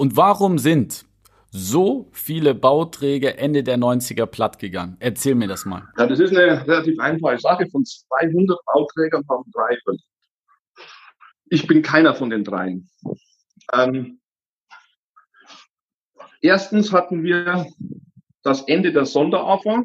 Und 0.00 0.16
warum 0.16 0.56
sind 0.56 1.04
so 1.50 2.08
viele 2.12 2.54
Bauträger 2.54 3.36
Ende 3.36 3.62
der 3.62 3.76
90er 3.76 4.24
platt 4.24 4.58
gegangen? 4.58 4.96
Erzähl 4.98 5.34
mir 5.34 5.46
das 5.46 5.66
mal. 5.66 5.86
Ja, 5.98 6.06
das 6.06 6.20
ist 6.20 6.34
eine 6.34 6.66
relativ 6.66 6.98
einfache 6.98 7.38
Sache. 7.38 7.66
Von 7.66 7.84
200 7.84 8.58
Bauträgern 8.64 9.22
haben 9.28 9.44
drei 9.52 9.76
überlebt. 9.76 10.04
Ich 11.50 11.66
bin 11.66 11.82
keiner 11.82 12.14
von 12.14 12.30
den 12.30 12.44
dreien. 12.44 12.88
Ähm, 13.74 14.22
erstens 16.40 16.94
hatten 16.94 17.22
wir 17.22 17.66
das 18.42 18.62
Ende 18.62 18.94
der 18.94 19.04
Sonderafer. 19.04 19.82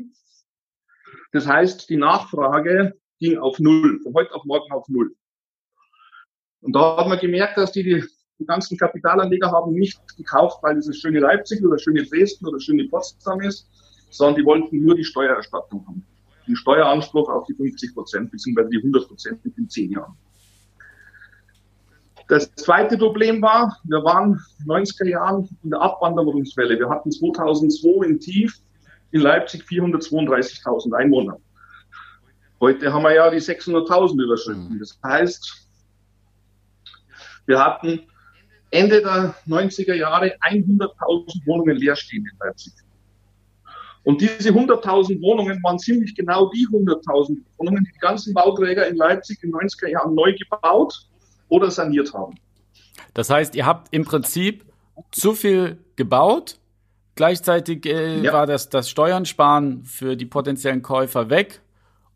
Das 1.34 1.46
heißt, 1.46 1.90
die 1.90 1.98
Nachfrage 1.98 2.98
ging 3.20 3.38
auf 3.38 3.60
Null, 3.60 4.00
von 4.02 4.14
heute 4.14 4.34
auf 4.34 4.46
morgen 4.46 4.72
auf 4.72 4.88
Null. 4.88 5.14
Und 6.62 6.74
da 6.74 6.96
hat 6.96 7.10
man 7.10 7.20
gemerkt, 7.20 7.58
dass 7.58 7.74
die, 7.74 7.84
die 7.84 8.15
die 8.40 8.46
ganzen 8.46 8.78
Kapitalanleger 8.78 9.52
haben 9.52 9.74
nicht 9.74 10.00
gekauft, 10.18 10.62
weil 10.62 10.78
es 10.78 10.88
das 10.88 10.98
schöne 10.98 11.20
Leipzig 11.20 11.64
oder 11.64 11.80
schöne 11.80 12.06
Dresden 12.06 12.46
oder 12.46 12.60
schöne 12.60 12.86
Potsdam 12.86 13.42
ist, 13.42 13.68
sondern 14.10 14.36
die 14.36 14.46
wollten 14.46 14.84
nur 14.84 14.96
die 14.96 15.04
Steuererstattung 15.04 15.86
haben. 15.88 16.06
Den 16.48 16.56
Steueranspruch 16.56 17.30
auf 17.30 17.46
die 17.48 17.54
50 17.54 17.94
Prozent 17.94 18.32
bzw. 18.32 18.70
die 18.70 18.78
100 18.78 19.08
Prozent 19.08 19.40
in 19.58 19.70
zehn 19.70 19.92
Jahren. 19.92 20.16
Das 22.28 22.54
zweite 22.56 22.98
Problem 22.98 23.42
war, 23.42 23.80
wir 23.84 24.04
waren 24.04 24.40
in 24.60 24.66
den 24.66 24.84
90er 24.84 25.10
Jahren 25.10 25.48
in 25.64 25.70
der 25.70 25.82
Abwanderungswelle. 25.82 26.78
Wir 26.78 26.90
hatten 26.90 27.12
2002 27.12 28.08
in 28.08 28.20
Tief 28.20 28.60
in 29.12 29.22
Leipzig 29.22 29.64
432.000 29.64 30.94
Einwohner. 30.94 31.38
Heute 32.60 32.92
haben 32.92 33.04
wir 33.04 33.14
ja 33.14 33.30
die 33.30 33.38
600.000 33.38 34.24
überschritten. 34.24 34.80
Das 34.80 35.00
heißt, 35.04 35.68
wir 37.46 37.64
hatten 37.64 38.02
Ende 38.76 39.02
der 39.02 39.36
90er 39.48 39.94
Jahre 39.94 40.36
100.000 40.42 41.46
Wohnungen 41.46 41.78
leer 41.78 41.96
stehen 41.96 42.28
in 42.32 42.38
Leipzig. 42.40 42.74
Und 44.04 44.22
diese 44.22 44.50
100.000 44.50 45.20
Wohnungen 45.22 45.62
waren 45.64 45.80
ziemlich 45.80 46.14
genau 46.14 46.50
die 46.52 46.68
100.000 46.68 47.38
Wohnungen, 47.58 47.84
die 47.84 47.92
die 47.92 48.00
ganzen 48.00 48.34
Bauträger 48.34 48.88
in 48.88 48.98
Leipzig 48.98 49.42
in 49.42 49.52
den 49.52 49.60
90er 49.62 49.90
Jahren 49.90 50.14
neu 50.14 50.34
gebaut 50.34 51.08
oder 51.50 51.72
saniert 51.72 52.14
haben. 52.14 52.36
Das 53.16 53.30
heißt, 53.30 53.56
ihr 53.56 53.66
habt 53.66 53.88
im 53.92 54.06
Prinzip 54.06 54.64
zu 55.12 55.34
viel 55.34 55.78
gebaut. 55.96 56.60
Gleichzeitig 57.16 57.86
äh, 57.86 58.22
ja. 58.22 58.34
war 58.34 58.46
das, 58.46 58.70
das 58.70 58.90
Steuern 58.90 59.26
für 59.86 60.16
die 60.16 60.26
potenziellen 60.26 60.82
Käufer 60.82 61.30
weg. 61.30 61.62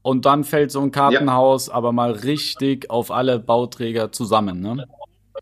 Und 0.02 0.26
dann 0.26 0.44
fällt 0.44 0.72
so 0.72 0.82
ein 0.82 0.92
Kartenhaus 0.92 1.68
ja. 1.68 1.74
aber 1.74 1.92
mal 1.92 2.12
richtig 2.12 2.90
auf 2.90 3.10
alle 3.12 3.40
Bauträger 3.40 4.12
zusammen. 4.12 4.60
Ne? 4.60 4.88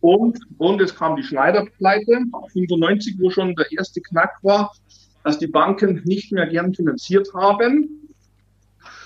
Und, 0.02 0.40
und 0.58 0.82
es 0.82 0.96
kam 0.96 1.16
die 1.16 1.24
Schneiderpleite, 1.24 2.24
95, 2.54 3.16
wo 3.20 3.30
schon 3.30 3.56
der 3.56 3.72
erste 3.72 4.02
Knack 4.02 4.38
war, 4.44 4.72
dass 5.24 5.40
die 5.40 5.48
Banken 5.48 6.02
nicht 6.06 6.32
mehr 6.32 6.48
gern 6.48 6.74
finanziert 6.74 7.34
haben. 7.34 8.08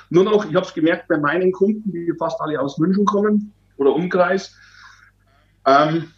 Nur 0.09 0.25
noch, 0.25 0.50
ich 0.50 0.56
habe 0.56 0.66
es 0.66 0.74
gemerkt 0.74 1.07
bei 1.07 1.18
meinen 1.18 1.51
Kunden, 1.51 1.91
die 1.91 2.12
fast 2.19 2.40
alle 2.41 2.59
aus 2.59 2.78
München 2.78 3.06
kommen 3.06 3.53
oder 3.78 3.94
Umkreis, 3.96 4.56
ähm, 5.66 6.12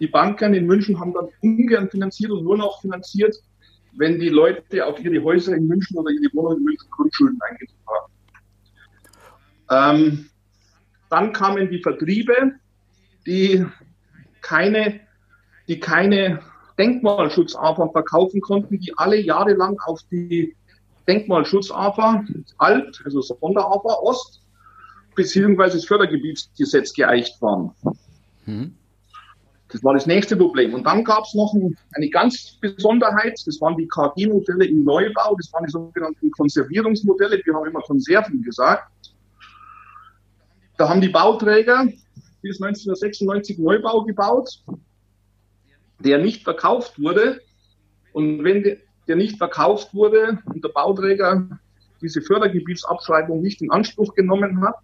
die 0.00 0.06
Banken 0.06 0.54
in 0.54 0.66
München 0.66 0.98
haben 1.00 1.12
dann 1.12 1.28
ungern 1.42 1.90
finanziert 1.90 2.30
und 2.30 2.44
nur 2.44 2.56
noch 2.56 2.80
finanziert, 2.80 3.34
wenn 3.96 4.20
die 4.20 4.28
Leute 4.28 4.86
auf 4.86 4.98
ihre 5.00 5.22
Häuser 5.22 5.54
in 5.56 5.66
München 5.66 5.98
oder 5.98 6.10
ihre 6.10 6.32
Wohnungen 6.34 6.58
in 6.58 6.64
München 6.64 6.90
Grundschulden 6.90 7.38
eingetragen 7.42 8.12
haben. 9.68 10.00
Ähm, 10.00 10.30
dann 11.10 11.32
kamen 11.32 11.70
die 11.70 11.82
Vertriebe, 11.82 12.52
die 13.26 13.66
keine, 14.48 15.00
die 15.68 15.78
keine 15.78 16.40
Denkmalschutz-AFA 16.78 17.88
verkaufen 17.88 18.40
konnten, 18.40 18.78
die 18.78 18.92
alle 18.96 19.20
jahrelang 19.20 19.76
auf 19.84 20.00
die 20.10 20.56
Denkmalschutz-AFA 21.06 22.24
Alt, 22.56 23.02
also 23.04 23.20
Sonder-AFA 23.20 23.94
Ost, 24.02 24.42
beziehungsweise 25.14 25.76
das 25.76 25.86
Fördergebietsgesetz 25.86 26.94
geeicht 26.94 27.40
waren. 27.42 27.72
Mhm. 28.46 28.74
Das 29.70 29.84
war 29.84 29.92
das 29.92 30.06
nächste 30.06 30.34
Problem. 30.34 30.72
Und 30.72 30.84
dann 30.84 31.04
gab 31.04 31.24
es 31.24 31.34
noch 31.34 31.52
ein, 31.52 31.76
eine 31.92 32.08
ganz 32.08 32.56
Besonderheit, 32.58 33.38
das 33.44 33.60
waren 33.60 33.76
die 33.76 33.86
KG-Modelle 33.86 34.64
im 34.64 34.84
Neubau, 34.84 35.36
das 35.36 35.52
waren 35.52 35.66
die 35.66 35.70
sogenannten 35.70 36.30
Konservierungsmodelle, 36.30 37.42
wir 37.44 37.54
haben 37.54 37.66
immer 37.66 37.82
Konserven 37.82 38.40
gesagt. 38.42 38.90
Da 40.78 40.88
haben 40.88 41.02
die 41.02 41.10
Bauträger 41.10 41.86
bis 42.42 42.60
1996 42.60 43.58
Neubau 43.58 44.04
gebaut, 44.04 44.62
der 45.98 46.18
nicht 46.18 46.44
verkauft 46.44 47.00
wurde. 47.00 47.40
Und 48.12 48.44
wenn 48.44 48.78
der 49.06 49.16
nicht 49.16 49.38
verkauft 49.38 49.94
wurde 49.94 50.38
und 50.46 50.64
der 50.64 50.70
Bauträger 50.70 51.58
diese 52.00 52.22
Fördergebietsabschreibung 52.22 53.40
nicht 53.40 53.60
in 53.62 53.70
Anspruch 53.70 54.14
genommen 54.14 54.60
hat, 54.62 54.76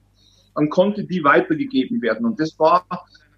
dann 0.54 0.68
konnte 0.68 1.04
die 1.04 1.22
weitergegeben 1.24 2.00
werden. 2.02 2.26
Und 2.26 2.40
das 2.40 2.58
war 2.58 2.84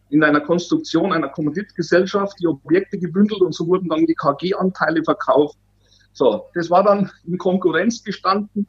in 0.08 0.22
einer 0.22 0.40
Konstruktion 0.40 1.12
einer 1.12 1.28
Kommanditgesellschaft 1.28 2.38
die 2.40 2.46
Objekte 2.46 2.98
gebündelt 2.98 3.40
und 3.40 3.54
so 3.54 3.66
wurden 3.66 3.88
dann 3.88 4.06
die 4.06 4.14
KG-Anteile 4.14 5.02
verkauft. 5.02 5.58
So, 6.12 6.46
das 6.54 6.70
war 6.70 6.84
dann 6.84 7.10
in 7.26 7.36
Konkurrenz 7.38 8.02
gestanden 8.02 8.66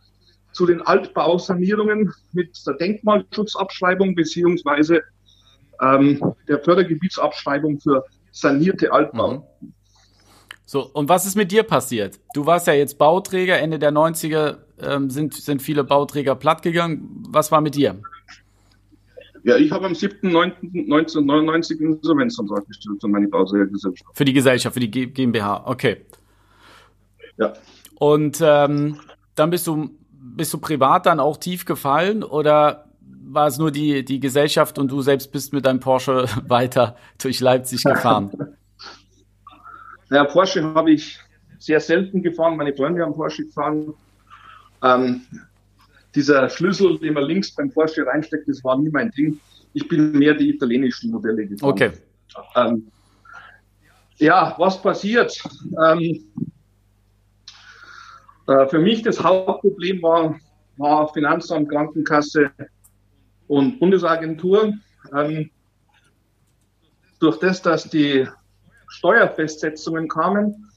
zu 0.52 0.66
den 0.66 0.81
Altbausanierungen 0.81 2.13
mit 2.34 2.57
der 2.66 2.74
Denkmalschutzabschreibung 2.74 4.16
beziehungsweise 4.16 5.03
ähm, 5.82 6.36
der 6.48 6.60
Fördergebietsabschreibung 6.60 7.80
für 7.80 8.06
sanierte 8.32 8.92
Altbauten. 8.92 9.44
Mhm. 9.62 9.74
So, 10.66 10.86
und 10.86 11.08
was 11.08 11.26
ist 11.26 11.38
mit 11.38 11.52
dir 11.52 11.64
passiert? 11.64 12.20
Du 12.34 12.46
warst 12.46 12.68
ja 12.68 12.74
jetzt 12.74 12.98
Bauträger, 12.98 13.58
Ende 13.58 13.80
der 13.80 13.94
90er 13.94 14.58
ähm, 14.82 15.10
sind, 15.10 15.34
sind 15.34 15.62
viele 15.62 15.86
Bauträger 15.86 16.36
plattgegangen. 16.36 17.24
Was 17.30 17.54
war 17.54 17.62
mit 17.62 17.76
dir? 17.76 18.02
Ja, 19.44 19.56
ich 19.56 19.72
habe 19.72 19.86
am 19.86 19.94
7.9.1999 19.94 21.80
Insolvenzantrag 21.80 22.68
gestellt 22.68 22.98
für 23.00 23.08
meine 23.08 23.30
Bauträgergesellschaft. 23.30 24.12
Für 24.14 24.26
die 24.26 24.34
Gesellschaft, 24.34 24.74
für 24.74 24.82
die 24.82 24.92
GmbH, 24.92 25.64
okay. 25.66 26.06
Ja. 27.38 27.54
Und 27.98 28.40
ähm, 28.42 29.00
dann 29.36 29.50
bist 29.50 29.68
du, 29.68 29.90
bist 30.12 30.54
du 30.54 30.58
privat 30.58 31.06
dann 31.06 31.22
auch 31.22 31.38
tief 31.38 31.64
gefallen 31.64 32.26
oder 32.26 32.87
war 33.30 33.48
es 33.48 33.58
nur 33.58 33.72
die, 33.72 34.04
die 34.04 34.20
Gesellschaft 34.20 34.80
und 34.80 34.92
du 34.92 35.02
selbst 35.02 35.32
bist 35.32 35.54
mit 35.54 35.66
deinem 35.66 35.80
Porsche 35.80 36.26
weiter 36.48 36.96
durch 37.22 37.40
Leipzig 37.40 37.84
gefahren? 37.84 38.32
Ja, 40.10 40.24
Porsche 40.24 40.64
habe 40.74 40.92
ich 40.92 41.20
sehr 41.60 41.82
selten 41.82 42.24
gefahren. 42.24 42.56
Meine 42.56 42.74
Freunde 42.74 43.04
haben 43.04 43.14
Porsche 43.14 43.44
gefahren. 43.44 43.94
Ähm, 44.82 45.22
dieser 46.16 46.50
Schlüssel, 46.50 46.98
den 47.00 47.14
man 47.14 47.26
links 47.26 47.54
beim 47.54 47.70
Porsche 47.70 48.06
reinsteckt, 48.06 48.48
das 48.48 48.64
war 48.64 48.78
nie 48.78 48.90
mein 48.90 49.12
Ding. 49.12 49.38
Ich 49.74 49.86
bin 49.86 50.14
mehr 50.14 50.34
die 50.34 50.52
italienischen 50.52 51.12
Modelle 51.12 51.46
gefahren. 51.46 51.72
Okay. 51.72 51.92
Ähm, 52.56 52.88
ja, 54.16 54.56
was 54.57 54.81
passiert? 54.81 55.38
Ähm, 55.86 56.24
äh, 58.48 58.68
für 58.68 58.80
mich 58.80 59.01
das 59.01 59.22
Hauptproblem 59.22 60.01
war, 60.01 60.40
war 60.78 61.12
Finanzamt, 61.13 61.69
Krankenkasse, 61.69 62.50
und 63.48 63.80
Bundesagentur. 63.80 64.74
Ähm, 65.16 65.50
durch 67.20 67.40
das, 67.40 67.62
dass 67.62 67.90
die 67.90 68.28
Steuerfestsetzungen 68.90 70.08
kamen 70.08 70.70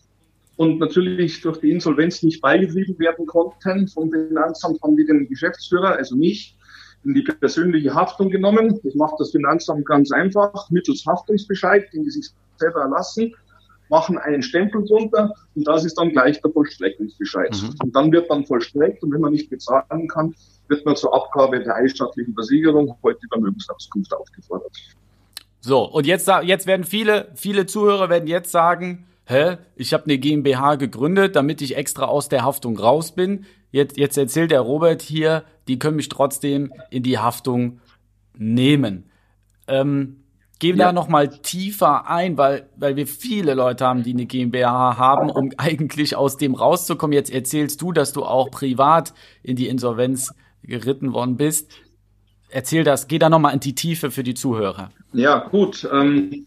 und 0.57 0.79
natürlich 0.79 1.41
durch 1.43 1.59
die 1.59 1.71
Insolvenz 1.71 2.23
nicht 2.23 2.41
beigetrieben 2.41 2.99
werden 2.99 3.27
konnten 3.27 3.89
vom 3.89 4.11
Finanzamt, 4.11 4.81
haben 4.83 4.97
die 4.97 5.07
den 5.07 5.29
Geschäftsführer, 5.29 5.97
also 5.97 6.17
mich, 6.17 6.57
in 7.05 7.15
die 7.15 7.23
persönliche 7.23 7.95
Haftung 7.95 8.29
genommen. 8.29 8.79
Das 8.83 8.95
macht 8.95 9.15
das 9.19 9.31
Finanzamt 9.31 9.87
ganz 9.87 10.13
einfach, 10.13 10.71
mittels 10.71 11.05
Haftungsbescheid, 11.07 11.91
den 11.93 12.05
die 12.05 12.11
sich 12.11 12.29
selber 12.59 12.83
erlassen, 12.83 13.35
machen 13.89 14.19
einen 14.19 14.43
Stempel 14.43 14.85
drunter 14.85 15.35
und 15.55 15.67
das 15.67 15.85
ist 15.85 15.95
dann 15.95 16.11
gleich 16.11 16.41
der 16.43 16.51
Vollstreckungsbescheid. 16.51 17.51
Mhm. 17.53 17.75
Und 17.83 17.97
dann 17.97 18.13
wird 18.13 18.31
dann 18.31 18.45
vollstreckt 18.45 19.03
und 19.03 19.13
wenn 19.13 19.21
man 19.21 19.33
nicht 19.33 19.51
bezahlen 19.51 20.09
kann, 20.09 20.35
wird 20.71 20.87
man 20.87 20.97
zur 20.97 21.13
Abgabe 21.15 21.61
der 21.63 21.75
eidstattlichen 21.75 22.33
Versicherung 22.33 22.97
heute 23.03 23.21
Vermögensauskunft 23.29 24.15
aufgefordert. 24.15 24.73
So, 25.61 25.85
und 25.85 26.07
jetzt, 26.07 26.31
jetzt 26.45 26.67
werden 26.67 26.85
viele, 26.85 27.31
viele 27.35 27.67
Zuhörer 27.67 28.09
werden 28.09 28.27
jetzt 28.27 28.51
sagen, 28.51 29.07
hä, 29.27 29.59
ich 29.77 29.93
habe 29.93 30.05
eine 30.05 30.17
GmbH 30.17 30.77
gegründet, 30.77 31.37
damit 31.37 31.61
ich 31.61 31.77
extra 31.77 32.07
aus 32.07 32.31
der 32.31 32.45
Haftung 32.45 32.79
raus 32.79 33.13
bin. 33.13 33.45
Jetzt, 33.71 33.99
jetzt 33.99 34.17
erzählt 34.17 34.53
der 34.53 34.61
Robert 34.61 35.03
hier, 35.03 35.45
die 35.69 35.79
können 35.79 35.97
mich 35.97 36.09
trotzdem 36.09 36.73
in 36.89 37.03
die 37.03 37.19
Haftung 37.19 37.81
nehmen. 38.39 39.11
Ähm, 39.69 40.21
gehen 40.61 40.79
ja. 40.79 40.87
da 40.87 40.93
noch 40.93 41.09
mal 41.09 41.29
tiefer 41.29 42.09
ein, 42.09 42.39
weil, 42.39 42.69
weil 42.77 42.97
wir 42.97 43.07
viele 43.07 43.55
Leute 43.55 43.87
haben, 43.87 44.03
die 44.03 44.13
eine 44.13 44.27
GmbH 44.27 44.97
haben, 44.97 45.31
um 45.31 45.51
eigentlich 45.59 46.17
aus 46.17 46.37
dem 46.37 46.55
rauszukommen. 46.55 47.13
Jetzt 47.13 47.31
erzählst 47.31 47.83
du, 47.83 47.93
dass 47.93 48.13
du 48.13 48.25
auch 48.25 48.51
privat 48.51 49.13
in 49.43 49.57
die 49.57 49.69
Insolvenz 49.69 50.33
geritten 50.63 51.13
worden 51.13 51.37
bist. 51.37 51.73
Erzähl 52.49 52.85
das, 52.85 53.07
geh 53.09 53.19
da 53.19 53.29
noch 53.29 53.39
mal 53.39 53.53
in 53.53 53.61
die 53.61 53.75
Tiefe 53.75 54.11
für 54.11 54.23
die 54.23 54.35
Zuhörer. 54.35 54.91
Ja, 55.13 55.49
gut. 55.49 55.89
Ähm, 55.93 56.47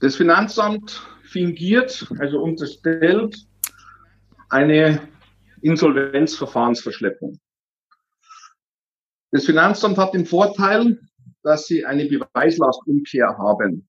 das 0.00 0.16
Finanzamt 0.16 1.02
fingiert, 1.22 2.06
also 2.18 2.40
unterstellt, 2.40 3.36
eine 4.48 5.08
Insolvenzverfahrensverschleppung. 5.62 7.38
Das 9.32 9.44
Finanzamt 9.44 9.98
hat 9.98 10.14
den 10.14 10.24
Vorteil, 10.24 10.98
dass 11.42 11.66
sie 11.66 11.84
eine 11.84 12.06
Beweislastumkehr 12.06 13.36
haben. 13.36 13.88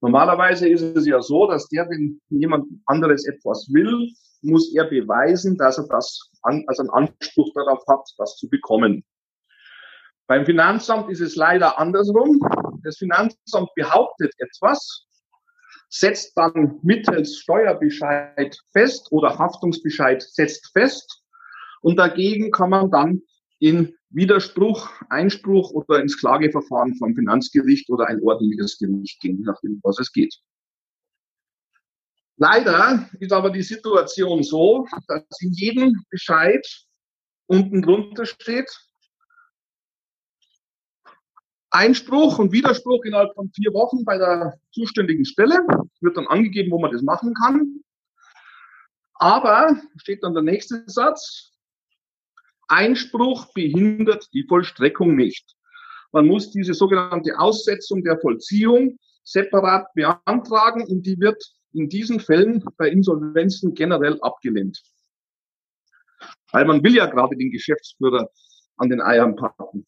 Normalerweise 0.00 0.68
ist 0.68 0.82
es 0.82 1.06
ja 1.06 1.22
so, 1.22 1.46
dass 1.46 1.68
der, 1.68 1.88
wenn 1.88 2.20
jemand 2.28 2.66
anderes 2.84 3.26
etwas 3.26 3.68
will, 3.72 4.10
muss 4.44 4.74
er 4.74 4.84
beweisen, 4.84 5.56
dass 5.56 5.78
er 5.78 5.86
das, 5.88 6.30
also 6.42 6.82
einen 6.82 6.90
Anspruch 6.90 7.50
darauf 7.54 7.82
hat, 7.88 8.08
das 8.18 8.36
zu 8.36 8.48
bekommen. 8.48 9.04
Beim 10.26 10.46
Finanzamt 10.46 11.10
ist 11.10 11.20
es 11.20 11.36
leider 11.36 11.78
andersrum. 11.78 12.40
Das 12.82 12.96
Finanzamt 12.96 13.70
behauptet 13.74 14.32
etwas, 14.38 15.06
setzt 15.88 16.36
dann 16.36 16.78
mittels 16.82 17.36
Steuerbescheid 17.38 18.56
fest 18.72 19.08
oder 19.10 19.38
Haftungsbescheid 19.38 20.22
setzt 20.22 20.72
fest 20.72 21.22
und 21.82 21.96
dagegen 21.96 22.50
kann 22.50 22.70
man 22.70 22.90
dann 22.90 23.22
in 23.58 23.94
Widerspruch, 24.10 24.90
Einspruch 25.10 25.72
oder 25.72 26.00
ins 26.00 26.18
Klageverfahren 26.18 26.96
vom 26.96 27.14
Finanzgericht 27.14 27.90
oder 27.90 28.06
ein 28.06 28.22
ordentliches 28.22 28.78
Gericht 28.78 29.20
gehen, 29.20 29.38
je 29.38 29.44
nachdem, 29.44 29.80
was 29.82 29.98
es 29.98 30.12
geht. 30.12 30.34
Leider 32.36 33.08
ist 33.20 33.32
aber 33.32 33.50
die 33.50 33.62
Situation 33.62 34.42
so, 34.42 34.86
dass 35.06 35.24
in 35.40 35.52
jedem 35.52 36.04
Bescheid 36.10 36.66
unten 37.46 37.82
drunter 37.82 38.26
steht, 38.26 38.70
Einspruch 41.74 42.38
und 42.38 42.52
Widerspruch 42.52 43.04
innerhalb 43.04 43.34
von 43.34 43.50
vier 43.52 43.72
Wochen 43.74 44.04
bei 44.04 44.16
der 44.16 44.54
zuständigen 44.70 45.24
Stelle. 45.24 45.66
Wird 46.00 46.16
dann 46.16 46.28
angegeben, 46.28 46.70
wo 46.70 46.78
man 46.78 46.92
das 46.92 47.02
machen 47.02 47.34
kann. 47.34 47.80
Aber 49.14 49.76
steht 49.96 50.22
dann 50.22 50.34
der 50.34 50.44
nächste 50.44 50.84
Satz. 50.86 51.50
Einspruch 52.68 53.52
behindert 53.54 54.28
die 54.32 54.44
Vollstreckung 54.48 55.16
nicht. 55.16 55.56
Man 56.12 56.26
muss 56.26 56.52
diese 56.52 56.74
sogenannte 56.74 57.36
Aussetzung 57.40 58.04
der 58.04 58.20
Vollziehung 58.20 58.96
separat 59.24 59.92
beantragen 59.94 60.86
und 60.86 61.04
die 61.04 61.18
wird 61.18 61.42
in 61.74 61.88
diesen 61.88 62.20
Fällen 62.20 62.64
bei 62.76 62.88
Insolvenzen 62.88 63.74
generell 63.74 64.18
abgelehnt. 64.20 64.82
Weil 66.52 66.64
man 66.64 66.82
will 66.82 66.94
ja 66.94 67.06
gerade 67.06 67.36
den 67.36 67.50
Geschäftsführer 67.50 68.30
an 68.76 68.88
den 68.88 69.02
Eiern 69.02 69.36
packen. 69.36 69.84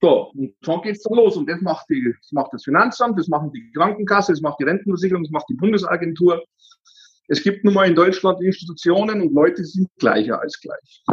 So, 0.00 0.32
und 0.32 0.54
schon 0.62 0.82
geht's 0.82 1.02
dann 1.02 1.16
los. 1.16 1.36
Und 1.36 1.48
das 1.48 1.62
macht, 1.62 1.86
die, 1.88 2.14
das 2.20 2.32
macht 2.32 2.52
das 2.52 2.64
Finanzamt, 2.64 3.18
das 3.18 3.28
machen 3.28 3.50
die 3.52 3.72
Krankenkasse, 3.72 4.32
das 4.32 4.42
macht 4.42 4.60
die 4.60 4.64
Rentenversicherung, 4.64 5.24
das 5.24 5.32
macht 5.32 5.48
die 5.48 5.54
Bundesagentur. 5.54 6.44
Es 7.28 7.42
gibt 7.42 7.64
nun 7.64 7.72
mal 7.72 7.88
in 7.88 7.94
Deutschland 7.94 8.42
Institutionen 8.42 9.22
und 9.22 9.32
Leute, 9.32 9.64
sind 9.64 9.88
gleicher 9.98 10.40
als 10.40 10.60
gleich. 10.60 11.04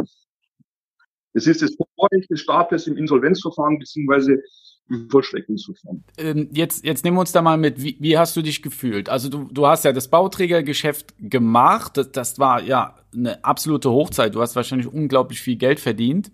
Es 1.32 1.46
ist 1.46 1.62
das 1.62 1.74
Vorrecht 1.96 2.30
des 2.30 2.40
Staates 2.40 2.86
im 2.86 2.98
Insolvenzverfahren 2.98 3.78
beziehungsweise 3.78 4.42
im 4.88 5.08
Vollstreckungsverfahren. 5.10 6.04
Ähm, 6.18 6.48
jetzt, 6.52 6.84
jetzt 6.84 7.04
nehmen 7.04 7.16
wir 7.16 7.20
uns 7.20 7.32
da 7.32 7.42
mal 7.42 7.56
mit, 7.56 7.82
wie, 7.82 7.96
wie 8.00 8.18
hast 8.18 8.36
du 8.36 8.42
dich 8.42 8.62
gefühlt? 8.62 9.08
Also 9.08 9.28
du, 9.28 9.48
du 9.50 9.66
hast 9.66 9.84
ja 9.84 9.92
das 9.92 10.08
Bauträgergeschäft 10.08 11.14
gemacht, 11.18 11.96
das, 11.96 12.12
das 12.12 12.38
war 12.38 12.62
ja 12.62 12.96
eine 13.14 13.44
absolute 13.44 13.90
Hochzeit. 13.90 14.34
Du 14.34 14.40
hast 14.40 14.56
wahrscheinlich 14.56 14.86
unglaublich 14.86 15.40
viel 15.40 15.56
Geld 15.56 15.80
verdient. 15.80 16.30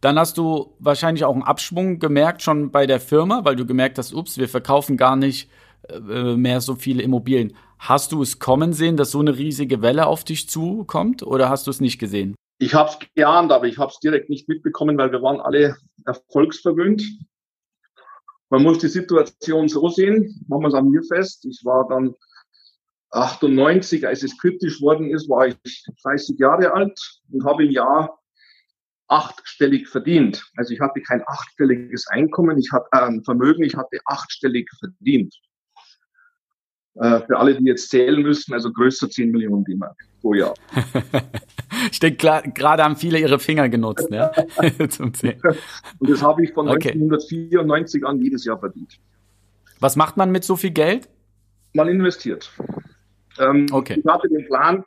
Dann 0.00 0.18
hast 0.18 0.38
du 0.38 0.74
wahrscheinlich 0.78 1.24
auch 1.24 1.34
einen 1.34 1.42
Abschwung 1.42 1.98
gemerkt 1.98 2.42
schon 2.42 2.70
bei 2.70 2.86
der 2.86 3.00
Firma, 3.00 3.44
weil 3.44 3.56
du 3.56 3.66
gemerkt 3.66 3.98
hast, 3.98 4.14
ups, 4.14 4.38
wir 4.38 4.48
verkaufen 4.48 4.96
gar 4.96 5.16
nicht 5.16 5.50
äh, 5.88 6.36
mehr 6.36 6.60
so 6.60 6.76
viele 6.76 7.02
Immobilien. 7.02 7.54
Hast 7.78 8.12
du 8.12 8.22
es 8.22 8.38
kommen 8.38 8.72
sehen, 8.72 8.96
dass 8.96 9.10
so 9.10 9.20
eine 9.20 9.36
riesige 9.36 9.82
Welle 9.82 10.06
auf 10.06 10.24
dich 10.24 10.48
zukommt 10.48 11.22
oder 11.22 11.48
hast 11.48 11.66
du 11.66 11.70
es 11.70 11.80
nicht 11.80 11.98
gesehen? 11.98 12.34
Ich 12.60 12.74
habe 12.74 12.90
es 12.90 12.98
geahnt, 13.14 13.52
aber 13.52 13.66
ich 13.66 13.78
habe 13.78 13.90
es 13.90 14.00
direkt 14.00 14.30
nicht 14.30 14.48
mitbekommen, 14.48 14.98
weil 14.98 15.12
wir 15.12 15.22
waren 15.22 15.40
alle 15.40 15.76
erfolgsverwöhnt. 16.04 17.02
Man 18.50 18.62
muss 18.62 18.78
die 18.78 18.88
Situation 18.88 19.68
so 19.68 19.88
sehen, 19.88 20.44
machen 20.48 20.62
wir 20.62 20.68
es 20.68 20.74
an 20.74 20.88
mir 20.88 21.02
fest. 21.02 21.44
Ich 21.44 21.60
war 21.64 21.86
dann 21.88 22.14
98, 23.10 24.06
als 24.06 24.22
es 24.22 24.38
kritisch 24.38 24.80
worden 24.80 25.10
ist, 25.10 25.28
war 25.28 25.46
ich 25.46 25.56
30 26.02 26.38
Jahre 26.38 26.72
alt 26.72 26.98
und 27.30 27.44
habe 27.44 27.64
im 27.64 27.70
Jahr 27.70 28.18
achtstellig 29.08 29.88
verdient. 29.88 30.44
Also 30.56 30.74
ich 30.74 30.80
hatte 30.80 31.00
kein 31.00 31.22
achtstelliges 31.26 32.06
Einkommen, 32.08 32.58
ich 32.58 32.70
hatte 32.72 32.88
äh, 32.92 33.06
ein 33.06 33.24
Vermögen, 33.24 33.64
ich 33.64 33.74
hatte 33.74 33.98
achtstellig 34.04 34.70
verdient. 34.78 35.34
Äh, 37.00 37.20
für 37.26 37.38
alle, 37.38 37.54
die 37.54 37.64
jetzt 37.64 37.90
zählen 37.90 38.20
müssen, 38.20 38.52
also 38.54 38.72
größer 38.72 39.08
10 39.08 39.30
Millionen 39.30 39.64
D-Mark 39.64 39.96
pro 40.20 40.34
Jahr. 40.34 40.54
ich 41.92 42.00
denke, 42.00 42.42
gerade 42.52 42.82
haben 42.82 42.96
viele 42.96 43.20
ihre 43.20 43.38
Finger 43.38 43.68
genutzt, 43.68 44.08
ja, 44.10 44.32
zum 44.88 45.14
Zählen. 45.14 45.40
Und 46.00 46.10
das 46.10 46.22
habe 46.22 46.42
ich 46.42 46.52
von 46.52 46.68
okay. 46.68 46.90
1994 46.90 48.04
an 48.04 48.20
jedes 48.20 48.44
Jahr 48.44 48.58
verdient. 48.58 48.98
Was 49.78 49.94
macht 49.94 50.16
man 50.16 50.32
mit 50.32 50.42
so 50.42 50.56
viel 50.56 50.72
Geld? 50.72 51.08
Man 51.72 51.86
investiert. 51.86 52.50
Ähm, 53.38 53.66
okay. 53.70 54.02
Ich 54.04 54.10
hatte 54.10 54.28
den 54.28 54.44
Plan, 54.46 54.82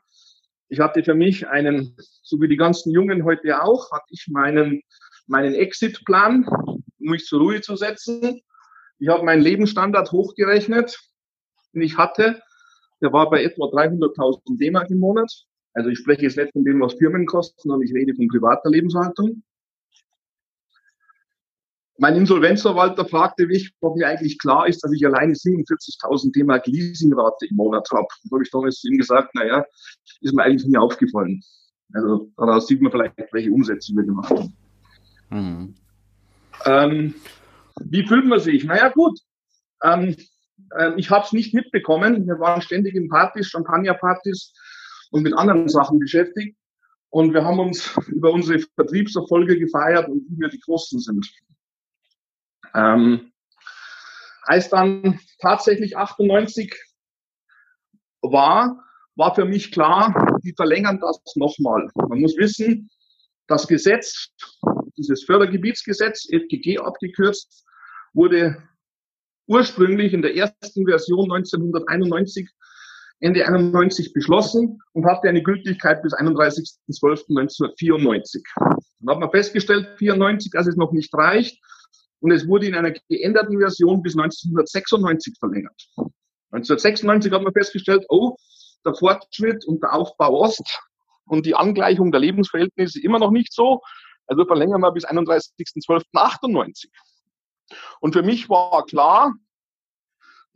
ich 0.68 0.82
hatte 0.82 1.04
für 1.06 1.16
mich 1.16 1.48
einen, 1.48 1.96
so 2.24 2.42
wie 2.42 2.50
die 2.50 2.58
ganzen 2.58 2.92
Jungen 2.92 3.24
heute 3.24 3.64
auch, 3.64 3.90
hatte 3.92 4.08
ich 4.10 4.28
meinen, 4.30 4.82
meinen 5.28 5.54
Exit-Plan, 5.54 6.46
um 6.46 6.84
mich 6.98 7.24
zur 7.24 7.40
Ruhe 7.40 7.62
zu 7.62 7.78
setzen. 7.78 8.42
Ich 9.00 9.08
habe 9.08 9.24
meinen 9.24 9.42
Lebensstandard 9.42 10.12
hochgerechnet, 10.12 11.00
den 11.74 11.82
ich 11.82 11.98
hatte. 11.98 12.42
Der 13.02 13.12
war 13.14 13.30
bei 13.30 13.44
etwa 13.44 13.66
300.000 13.66 14.58
D-Mark 14.58 14.90
im 14.90 15.00
Monat. 15.00 15.32
Also 15.74 15.90
ich 15.90 16.00
spreche 16.00 16.24
jetzt 16.24 16.38
nicht 16.38 16.52
von 16.54 16.64
dem, 16.64 16.82
was 16.82 16.94
Firmen 16.96 17.26
kosten, 17.26 17.60
sondern 17.62 17.82
ich 17.82 17.94
rede 17.94 18.14
von 18.14 18.28
privater 18.28 18.70
Lebenshaltung. 18.70 19.44
Mein 21.98 22.16
Insolvenzverwalter 22.16 23.06
fragte 23.06 23.46
mich, 23.46 23.74
ob 23.80 23.96
mir 23.96 24.08
eigentlich 24.08 24.40
klar 24.40 24.68
ist, 24.68 24.84
dass 24.84 24.92
ich 24.92 25.06
alleine 25.06 25.34
47.000 25.34 26.34
D-Mark 26.34 26.66
Leasingrate 26.66 27.46
im 27.48 27.56
Monat 27.58 27.88
habe. 27.92 28.08
Da 28.24 28.36
habe 28.36 28.44
ich 28.44 28.50
damals 28.50 28.80
zu 28.80 28.88
ihm 28.88 28.98
gesagt, 28.98 29.36
naja, 29.36 29.64
ist 30.22 30.34
mir 30.34 30.44
eigentlich 30.44 30.68
nie 30.68 30.78
aufgefallen. 30.78 31.42
Also 31.94 32.32
daraus 32.38 32.68
sieht 32.68 32.82
man 32.82 32.92
vielleicht, 32.92 33.16
welche 33.32 33.52
Umsätze 33.52 33.94
wir 33.94 34.04
gemacht 34.04 34.32
haben. 34.32 34.54
Mhm. 35.30 35.76
Ähm, 36.66 37.14
wie 37.84 38.06
fühlt 38.06 38.26
man 38.26 38.40
sich? 38.40 38.64
Naja, 38.64 38.90
gut. 38.90 39.20
Ähm, 39.84 40.16
äh, 40.78 40.94
ich 40.98 41.10
habe 41.10 41.26
es 41.26 41.32
nicht 41.32 41.54
mitbekommen. 41.54 42.26
Wir 42.26 42.40
waren 42.40 42.62
ständig 42.62 42.96
in 42.96 43.10
Partys, 43.10 43.50
Champagnerpartys 43.50 44.54
und 45.12 45.24
mit 45.24 45.34
anderen 45.34 45.70
Sachen 45.70 46.00
beschäftigt. 46.00 46.58
Und 47.10 47.34
wir 47.34 47.44
haben 47.44 47.60
uns 47.60 47.96
über 48.08 48.32
unsere 48.32 48.60
Vertriebserfolge 48.76 49.60
gefeiert 49.60 50.08
und 50.08 50.26
wie 50.30 50.40
wir 50.40 50.50
die 50.50 50.60
Großen 50.60 51.00
sind. 51.00 51.30
Ähm, 52.74 53.32
als 54.44 54.70
dann 54.70 55.20
tatsächlich 55.40 55.98
98 55.98 56.74
war, 58.22 58.84
war 59.16 59.36
für 59.36 59.46
mich 59.46 59.72
klar, 59.72 60.40
die 60.44 60.54
verlängern 60.56 61.00
das 61.00 61.22
nochmal. 61.36 61.90
Man 61.96 62.22
muss 62.22 62.38
wissen, 62.38 62.90
das 63.48 63.68
Gesetz, 63.68 64.30
dieses 64.98 65.24
Fördergebietsgesetz, 65.26 66.28
FGG 66.32 66.80
abgekürzt, 66.80 67.66
wurde 68.14 68.64
ursprünglich 69.52 70.14
in 70.14 70.22
der 70.22 70.36
ersten 70.36 70.86
Version 70.86 71.32
1991 71.32 72.48
Ende 73.20 73.46
91 73.46 74.14
beschlossen 74.14 74.80
und 74.94 75.06
hatte 75.06 75.28
eine 75.28 75.44
Gültigkeit 75.44 76.02
bis 76.02 76.14
31.12.1994. 76.14 78.42
Dann 78.56 79.10
hat 79.10 79.20
man 79.20 79.30
festgestellt, 79.30 79.90
94, 79.98 80.54
dass 80.54 80.68
es 80.68 80.78
noch 80.78 80.94
nicht 80.94 81.14
reicht 81.14 81.62
und 82.22 82.32
es 82.32 82.48
wurde 82.48 82.68
in 82.68 82.76
einer 82.76 82.94
geänderten 83.10 83.60
Version 83.60 84.02
bis 84.02 84.18
1996 84.18 85.36
verlängert. 85.38 85.90
1996 86.52 87.30
hat 87.32 87.44
man 87.44 87.54
festgestellt, 87.54 88.06
oh, 88.10 88.36
der 88.86 88.96
Fortschritt 88.96 89.66
und 89.66 89.84
der 89.84 89.94
Aufbau 89.94 90.40
Ost 90.40 90.80
und 91.26 91.46
die 91.46 91.56
Angleichung 91.56 92.12
der 92.12 92.22
Lebensverhältnisse 92.22 93.02
immer 93.02 93.20
noch 93.20 93.32
nicht 93.32 93.54
so. 93.54 93.82
Also 94.28 94.46
verlängern 94.46 94.82
wir 94.82 94.94
bis 94.94 95.06
31.12.98. 95.06 96.88
Und 98.00 98.14
für 98.14 98.24
mich 98.24 98.50
war 98.50 98.86
klar, 98.86 99.34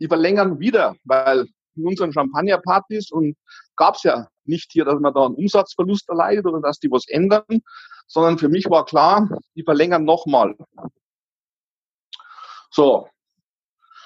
die 0.00 0.08
verlängern 0.08 0.58
wieder, 0.58 0.96
weil 1.04 1.46
in 1.76 1.86
unseren 1.86 2.12
Champagnerpartys 2.12 3.10
und 3.10 3.36
gab 3.76 3.96
es 3.96 4.02
ja 4.02 4.28
nicht 4.44 4.72
hier, 4.72 4.84
dass 4.84 5.00
man 5.00 5.12
da 5.12 5.26
einen 5.26 5.34
Umsatzverlust 5.34 6.08
erleidet 6.08 6.46
oder 6.46 6.60
dass 6.60 6.78
die 6.78 6.90
was 6.90 7.06
ändern, 7.08 7.62
sondern 8.06 8.38
für 8.38 8.48
mich 8.48 8.66
war 8.66 8.84
klar, 8.84 9.28
die 9.54 9.62
verlängern 9.62 10.04
nochmal. 10.04 10.56
So. 12.70 13.08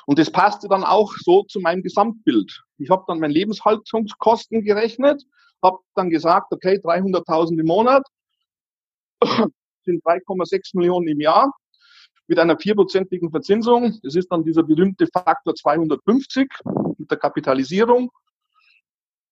Und 0.06 0.18
das 0.18 0.30
passte 0.30 0.68
dann 0.68 0.82
auch 0.82 1.12
so 1.18 1.44
zu 1.44 1.60
meinem 1.60 1.82
Gesamtbild. 1.82 2.62
Ich 2.78 2.90
habe 2.90 3.04
dann 3.06 3.20
meine 3.20 3.32
Lebenshaltungskosten 3.32 4.64
gerechnet, 4.64 5.22
habe 5.62 5.78
dann 5.94 6.10
gesagt, 6.10 6.52
okay, 6.52 6.80
300.000 6.82 7.60
im 7.60 7.66
Monat 7.66 8.06
sind 9.84 10.04
3,6 10.04 10.76
Millionen 10.76 11.08
im 11.08 11.20
Jahr 11.20 11.52
mit 12.30 12.38
einer 12.38 12.56
vierprozentigen 12.56 13.32
Verzinsung. 13.32 13.98
Das 14.04 14.14
ist 14.14 14.28
dann 14.30 14.44
dieser 14.44 14.62
berühmte 14.62 15.08
Faktor 15.08 15.52
250 15.52 16.48
mit 16.96 17.10
der 17.10 17.18
Kapitalisierung. 17.18 18.12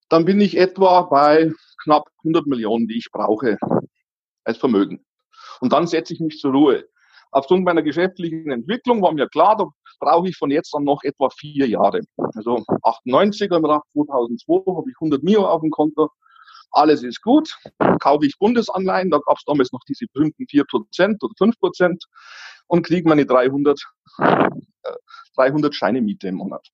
Dann 0.09 0.25
bin 0.25 0.41
ich 0.41 0.57
etwa 0.57 1.03
bei 1.03 1.53
knapp 1.85 2.09
100 2.25 2.49
Millionen, 2.49 2.89
die 2.89 2.99
ich 2.99 3.09
brauche 3.13 3.57
als 4.43 4.59
Vermögen. 4.59 5.05
Und 5.61 5.73
dann 5.73 5.87
setze 5.87 6.13
ich 6.13 6.19
mich 6.19 6.41
zur 6.41 6.51
Ruhe. 6.51 6.89
Aufgrund 7.31 7.65
meiner 7.65 7.83
geschäftlichen 7.83 8.51
Entwicklung 8.51 9.01
war 9.01 9.13
mir 9.13 9.29
klar, 9.29 9.57
da 9.57 9.69
brauche 10.01 10.29
ich 10.29 10.37
von 10.37 10.51
jetzt 10.51 10.75
an 10.75 10.83
noch 10.83 11.05
etwa 11.05 11.31
vier 11.31 11.69
Jahre. 11.69 12.01
Also 12.35 12.65
98, 12.83 13.49
haben 13.53 13.63
wir 13.63 13.81
2002 13.93 14.77
habe 14.77 14.91
ich 14.91 14.97
100 14.97 15.23
Mio 15.23 15.47
auf 15.47 15.61
dem 15.61 15.71
Konto. 15.71 16.11
Alles 16.73 17.05
ist 17.05 17.23
gut. 17.23 17.57
Kaufe 18.01 18.27
ich 18.27 18.37
Bundesanleihen, 18.39 19.11
da 19.11 19.19
gab 19.19 19.37
es 19.37 19.45
damals 19.45 19.71
noch 19.73 19.85
diese 19.87 20.07
berühmten 20.13 20.45
4% 20.45 21.17
oder 21.23 21.35
5% 21.39 21.97
und 22.69 22.87
kriege 22.87 23.09
meine 23.09 23.27
300, 23.27 23.81
äh, 24.19 24.49
300 25.37 25.75
Scheine 25.75 26.01
Miete 26.01 26.29
im 26.29 26.37
Monat. 26.37 26.67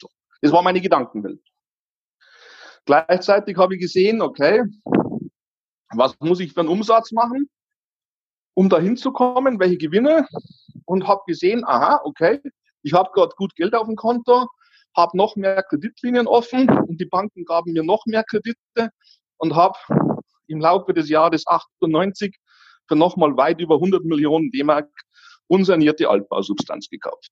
So. 0.00 0.08
Das 0.40 0.52
war 0.52 0.62
meine 0.62 0.80
Gedankenwelt. 0.80 1.40
Gleichzeitig 2.86 3.56
habe 3.58 3.74
ich 3.74 3.80
gesehen, 3.80 4.22
okay, 4.22 4.62
was 5.94 6.18
muss 6.20 6.40
ich 6.40 6.54
für 6.54 6.60
einen 6.60 6.68
Umsatz 6.70 7.12
machen, 7.12 7.50
um 8.54 8.68
da 8.68 8.78
hinzukommen, 8.78 9.60
welche 9.60 9.76
Gewinne 9.76 10.26
und 10.86 11.06
habe 11.06 11.22
gesehen, 11.26 11.64
aha, 11.64 12.00
okay, 12.04 12.40
ich 12.82 12.92
habe 12.92 13.10
gerade 13.12 13.34
gut 13.36 13.54
Geld 13.56 13.74
auf 13.74 13.86
dem 13.86 13.96
Konto, 13.96 14.46
habe 14.96 15.16
noch 15.16 15.36
mehr 15.36 15.62
Kreditlinien 15.62 16.26
offen 16.26 16.68
und 16.68 17.00
die 17.00 17.06
Banken 17.06 17.44
gaben 17.44 17.72
mir 17.72 17.82
noch 17.82 18.06
mehr 18.06 18.24
Kredite 18.24 18.90
und 19.36 19.54
habe 19.54 19.78
im 20.46 20.60
Laufe 20.60 20.94
des 20.94 21.08
Jahres 21.08 21.46
98 21.46 22.36
für 22.88 22.96
nochmal 22.96 23.36
weit 23.36 23.60
über 23.60 23.76
100 23.76 24.04
Millionen 24.04 24.50
D-Mark 24.50 24.90
unsanierte 25.50 26.08
Altbausubstanz 26.08 26.88
gekauft. 26.88 27.30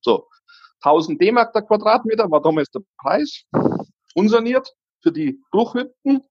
So, 0.00 0.28
1000 0.82 1.20
D-Mark 1.20 1.52
der 1.54 1.62
Quadratmeter 1.62 2.30
war 2.30 2.42
damals 2.42 2.70
der 2.70 2.82
Preis, 2.98 3.44
unsaniert 4.14 4.70
für 5.02 5.10
die 5.10 5.40
Bruchhütten. 5.50 6.22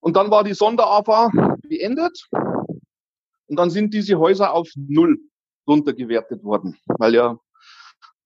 Und 0.00 0.16
dann 0.16 0.30
war 0.30 0.44
die 0.44 0.54
Sonderafa 0.54 1.30
beendet 1.62 2.28
und 3.46 3.56
dann 3.58 3.70
sind 3.70 3.94
diese 3.94 4.18
Häuser 4.18 4.52
auf 4.52 4.68
Null 4.76 5.18
runtergewertet 5.66 6.42
worden, 6.42 6.76
weil 6.98 7.14
ja 7.14 7.38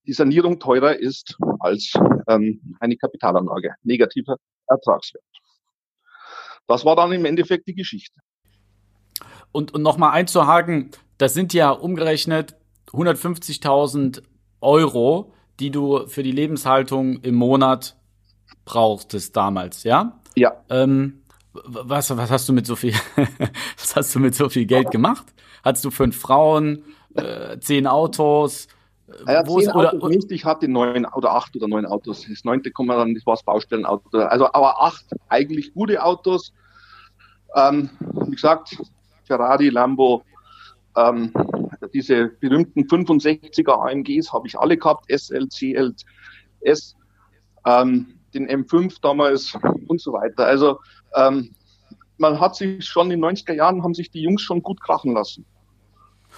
die 0.07 0.13
Sanierung 0.13 0.59
teurer 0.59 0.99
ist 0.99 1.37
als 1.59 1.93
ähm, 2.29 2.77
eine 2.81 2.97
Kapitalanlage, 2.97 3.75
negativer 3.83 4.37
Ertragswert. 4.67 5.25
Das 6.67 6.85
war 6.85 6.97
dann 6.97 7.13
im 7.13 7.25
Endeffekt 7.25 7.69
die 7.69 7.75
Geschichte. 7.75 8.19
Und, 9.53 9.75
und 9.75 9.83
nochmal 9.83 10.13
einzuhaken, 10.13 10.93
das 11.21 11.35
sind 11.35 11.53
ja 11.53 11.71
umgerechnet 11.71 12.57
150.000 12.93 14.23
Euro, 14.63 15.35
die 15.61 15.71
du 15.71 16.07
für 16.07 16.23
die 16.23 16.33
Lebenshaltung 16.33 17.21
im 17.21 17.35
Monat 17.35 17.97
brauchtest 18.65 19.37
damals, 19.37 19.85
ja? 19.85 20.19
Ja. 20.35 20.55
Ähm, 20.71 21.23
was, 21.53 22.17
was 22.17 22.31
hast 22.31 22.49
du 22.49 22.55
mit 22.55 22.67
so 22.67 22.75
viel, 22.75 22.95
was 23.77 23.97
hast 23.97 24.15
du 24.15 24.19
mit 24.19 24.35
so 24.35 24.49
viel 24.49 24.65
Geld 24.65 24.91
gemacht? 24.91 25.27
Hattest 25.63 25.85
du 25.85 25.91
fünf 25.91 26.19
Frauen, 26.19 26.85
äh, 27.15 27.59
zehn 27.59 27.87
Autos? 27.87 28.69
Ja, 29.27 29.47
Wo 29.47 29.61
zehn 29.61 29.71
Autos 29.73 30.01
oder, 30.01 30.09
nicht, 30.09 30.31
ich 30.33 30.47
hatte 30.47 30.69
neun 30.69 31.05
oder 31.05 31.35
acht 31.35 31.55
oder 31.55 31.69
neun 31.69 31.85
Autos. 31.85 32.27
Das 32.31 32.45
neunte 32.45 32.71
kommen 32.71 32.97
dann, 32.97 33.15
das 33.15 33.27
war 33.27 33.35
das 33.35 33.43
Baustellenauto. 33.43 34.19
Also, 34.21 34.47
aber 34.47 34.81
acht 34.81 35.05
eigentlich 35.29 35.75
gute 35.75 36.03
Autos. 36.03 36.55
Ähm, 37.55 37.91
wie 38.27 38.37
gesagt, 38.37 38.79
Ferrari, 39.25 39.69
Lambo, 39.69 40.25
ähm, 40.97 41.33
diese 41.95 42.29
berühmten 42.29 42.83
65er 42.83 43.91
AMGs 43.91 44.33
habe 44.33 44.47
ich 44.47 44.59
alle 44.59 44.77
gehabt, 44.77 45.07
SL, 45.09 45.49
CL, 45.49 45.95
S, 46.61 46.97
ähm, 47.67 48.19
den 48.35 48.49
M5 48.49 49.01
damals 49.01 49.55
und 49.89 50.01
so 50.01 50.13
weiter. 50.13 50.47
Also 50.47 50.79
ähm, 51.15 51.55
man 52.19 52.39
hat 52.39 52.57
sich 52.57 52.85
schon 52.85 53.11
in 53.11 53.21
den 53.21 53.31
90er 53.31 53.55
Jahren, 53.55 53.83
haben 53.83 53.95
sich 53.95 54.11
die 54.11 54.23
Jungs 54.23 54.43
schon 54.43 54.63
gut 54.63 54.81
krachen 54.81 55.15
lassen. 55.15 55.45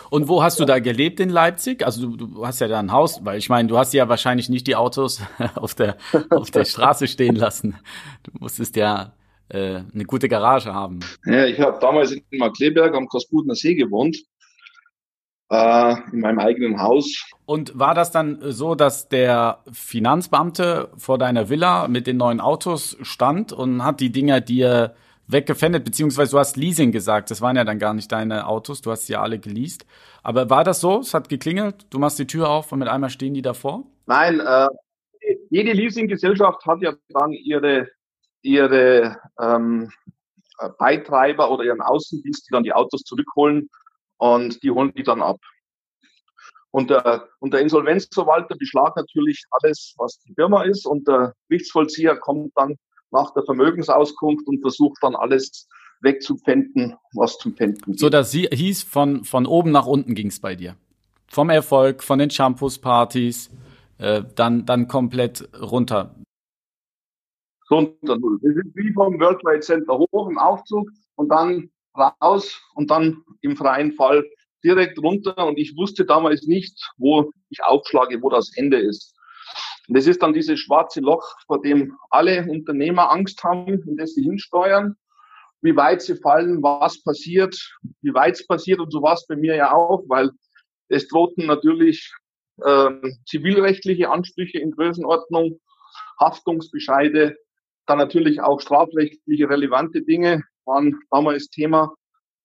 Und 0.09 0.27
wo 0.27 0.43
hast 0.43 0.59
du 0.59 0.65
da 0.65 0.79
gelebt 0.79 1.21
in 1.21 1.29
Leipzig? 1.29 1.85
Also 1.85 2.07
du, 2.09 2.27
du 2.27 2.47
hast 2.47 2.61
ja 2.61 2.69
da 2.69 2.79
ein 2.79 2.93
Haus, 2.93 3.25
weil 3.25 3.39
ich 3.39 3.51
meine, 3.51 3.69
du 3.69 3.77
hast 3.77 3.93
ja 3.93 4.09
wahrscheinlich 4.09 4.49
nicht 4.49 4.67
die 4.67 4.77
Autos 4.77 5.21
auf 5.55 5.75
der, 5.75 5.97
auf 6.31 6.51
der 6.51 6.65
Straße 6.65 7.09
stehen 7.09 7.37
lassen. 7.37 7.77
Du 8.23 8.33
musstest 8.39 8.77
ja 8.77 9.13
äh, 9.51 9.83
eine 9.93 10.05
gute 10.05 10.29
Garage 10.29 10.73
haben. 10.73 11.01
Ja, 11.27 11.45
ich 11.45 11.61
habe 11.61 11.79
damals 11.79 12.13
in 12.13 12.23
Markleberg 12.39 12.95
am 12.95 13.07
Kosputner 13.07 13.55
See 13.55 13.75
gewohnt 13.75 14.17
in 15.51 16.21
meinem 16.21 16.39
eigenen 16.39 16.81
Haus. 16.81 17.31
Und 17.45 17.79
war 17.79 17.95
das 17.95 18.11
dann 18.11 18.39
so, 18.41 18.75
dass 18.75 19.11
der 19.11 19.59
Finanzbeamte 19.71 20.89
vor 20.97 21.19
deiner 21.19 21.51
Villa 21.51 21.89
mit 21.89 22.07
den 22.07 22.17
neuen 22.17 22.41
Autos 22.41 22.97
stand 23.03 23.53
und 23.53 23.85
hat 23.85 24.01
die 24.01 24.11
Dinger 24.11 24.41
dir 24.41 24.95
weggefändet, 25.27 25.85
beziehungsweise 25.85 26.33
du 26.33 26.39
hast 26.39 26.57
Leasing 26.57 26.93
gesagt, 26.93 27.31
das 27.31 27.41
waren 27.41 27.57
ja 27.57 27.65
dann 27.65 27.79
gar 27.79 27.95
nicht 27.95 28.11
deine 28.13 28.47
Autos, 28.47 28.81
du 28.81 28.91
hast 28.91 29.07
sie 29.07 29.15
ja 29.15 29.23
alle 29.23 29.39
geleast. 29.39 29.87
Aber 30.23 30.51
war 30.51 30.65
das 30.65 30.81
so? 30.81 31.01
Es 31.01 31.15
hat 31.15 31.29
geklingelt, 31.29 31.87
du 31.91 31.99
machst 31.99 32.19
die 32.19 32.27
Tür 32.27 32.49
auf 32.49 32.73
und 32.73 32.79
mit 32.79 32.89
einmal 32.89 33.11
stehen 33.11 33.35
die 33.35 33.43
davor? 33.43 33.85
Nein, 34.07 34.41
äh, 34.41 34.69
jede 35.51 35.73
Leasinggesellschaft 35.73 36.65
hat 36.67 36.81
ja 36.81 36.95
dann 37.09 37.33
ihre, 37.33 37.89
ihre 38.43 39.17
ähm, 39.41 39.91
Beitreiber 40.79 41.51
oder 41.51 41.65
ihren 41.65 41.81
Außendienst, 41.81 42.49
die 42.49 42.53
dann 42.53 42.63
die 42.63 42.73
Autos 42.73 43.03
zurückholen 43.03 43.69
und 44.23 44.63
die 44.63 44.71
holen 44.71 44.93
die 44.97 45.03
dann 45.03 45.21
ab. 45.21 45.41
Und 46.71 46.91
der, 46.91 47.29
und 47.41 47.53
der 47.53 47.61
Insolvenzverwalter 47.61 48.57
beschlagt 48.57 48.97
natürlich 48.97 49.43
alles, 49.51 49.95
was 49.99 50.21
die 50.21 50.33
Firma 50.35 50.63
ist 50.63 50.87
und 50.87 51.09
der 51.09 51.35
Gerichtsvollzieher 51.49 52.17
kommt 52.17 52.53
dann 52.55 52.77
nach 53.11 53.35
der 53.35 53.43
Vermögensauskunft 53.43 54.47
und 54.47 54.61
versucht 54.61 54.99
dann 55.03 55.17
alles 55.17 55.69
wegzupfänden, 56.03 56.95
was 57.15 57.37
zum 57.39 57.55
Pfänden. 57.55 57.95
So, 57.99 58.09
das 58.09 58.31
hieß, 58.33 58.85
von, 58.85 59.25
von 59.25 59.45
oben 59.45 59.73
nach 59.73 59.87
unten 59.87 60.15
ging 60.15 60.29
es 60.29 60.39
bei 60.39 60.55
dir. 60.55 60.77
Vom 61.27 61.51
Erfolg, 61.51 62.05
von 62.05 62.21
den 62.21 62.31
Shampoos-Partys, 62.31 63.51
äh, 63.99 64.23
dann, 64.37 64.65
dann 64.65 64.87
komplett 64.87 65.49
runter. 65.61 66.15
Runter 67.69 68.19
null. 68.19 68.39
Wir 68.41 68.55
sind 68.55 68.75
wie 68.77 68.93
vom 68.93 69.19
World 69.19 69.41
Trade 69.41 69.61
Center 69.61 69.99
hoch 69.99 70.29
im 70.29 70.39
Aufzug 70.39 70.89
und 71.17 71.29
dann 71.29 71.71
raus 71.97 72.61
und 72.75 72.91
dann 72.91 73.23
im 73.41 73.57
freien 73.57 73.93
Fall 73.93 74.25
direkt 74.65 74.99
runter. 74.99 75.47
Und 75.47 75.59
ich 75.59 75.77
wusste 75.77 76.05
damals 76.05 76.47
nicht, 76.47 76.79
wo 76.97 77.31
ich 77.51 77.63
aufschlage, 77.63 78.23
wo 78.23 78.31
das 78.31 78.51
Ende 78.57 78.79
ist. 78.79 79.15
Und 79.89 79.97
das 79.97 80.07
ist 80.07 80.23
dann 80.23 80.33
dieses 80.33 80.61
schwarze 80.61 81.01
Loch, 81.01 81.25
vor 81.47 81.61
dem 81.61 81.97
alle 82.11 82.47
Unternehmer 82.49 83.11
Angst 83.11 83.43
haben, 83.43 83.83
in 83.87 83.97
das 83.97 84.15
sie 84.15 84.23
hinsteuern, 84.23 84.97
wie 85.61 85.77
weit 85.77 86.03
sie 86.03 86.17
fallen, 86.17 86.63
was 86.63 87.03
passiert, 87.03 87.57
wie 88.01 88.15
weit 88.15 88.35
es 88.35 88.47
passiert 88.47 88.81
und 88.81 88.93
so 88.93 89.03
was 89.03 89.27
bei 89.27 89.37
mir 89.37 89.57
ja 89.57 89.73
auch, 89.73 90.03
weil 90.09 90.31
es 90.89 91.09
drohten 91.09 91.47
natürlich 91.47 92.13
äh, 92.63 92.91
zivilrechtliche 93.27 94.11
Ansprüche 94.11 94.59
in 94.59 94.73
Größenordnung, 94.73 95.61
Haftungsbescheide, 96.21 97.37
dann 97.87 97.99
natürlich 97.99 98.41
auch 98.41 98.61
strafrechtliche 98.61 99.49
relevante 99.49 100.03
Dinge, 100.03 100.43
waren 100.65 100.99
damals 101.11 101.49
Thema. 101.49 101.95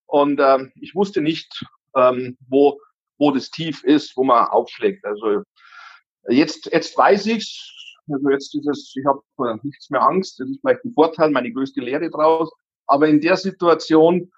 Und 0.05 0.39
ähm, 0.39 0.71
ich 0.75 0.95
wusste 0.95 1.21
nicht, 1.21 1.65
ähm, 1.95 2.37
wo, 2.47 2.79
wo 3.17 3.31
das 3.31 3.49
Tief 3.49 3.83
ist, 3.83 4.15
wo 4.15 4.23
man 4.23 4.47
aufschlägt. 4.47 5.03
Also 5.05 5.43
jetzt, 6.29 6.69
jetzt 6.71 6.97
weiß 6.97 7.25
ich's. 7.27 7.73
Also 8.09 8.29
jetzt 8.29 8.55
ist 8.55 8.67
es, 8.67 8.93
ich 8.95 9.05
habe 9.05 9.21
äh, 9.39 9.57
nichts 9.63 9.89
mehr 9.89 10.01
Angst. 10.01 10.39
Das 10.39 10.49
ist 10.49 10.61
vielleicht 10.61 10.85
ein 10.85 10.93
Vorteil, 10.93 11.29
meine 11.29 11.51
größte 11.51 11.81
Lehre 11.81 12.09
draus. 12.09 12.49
Aber 12.85 13.07
in 13.07 13.19
der 13.19 13.35
Situation 13.35 14.31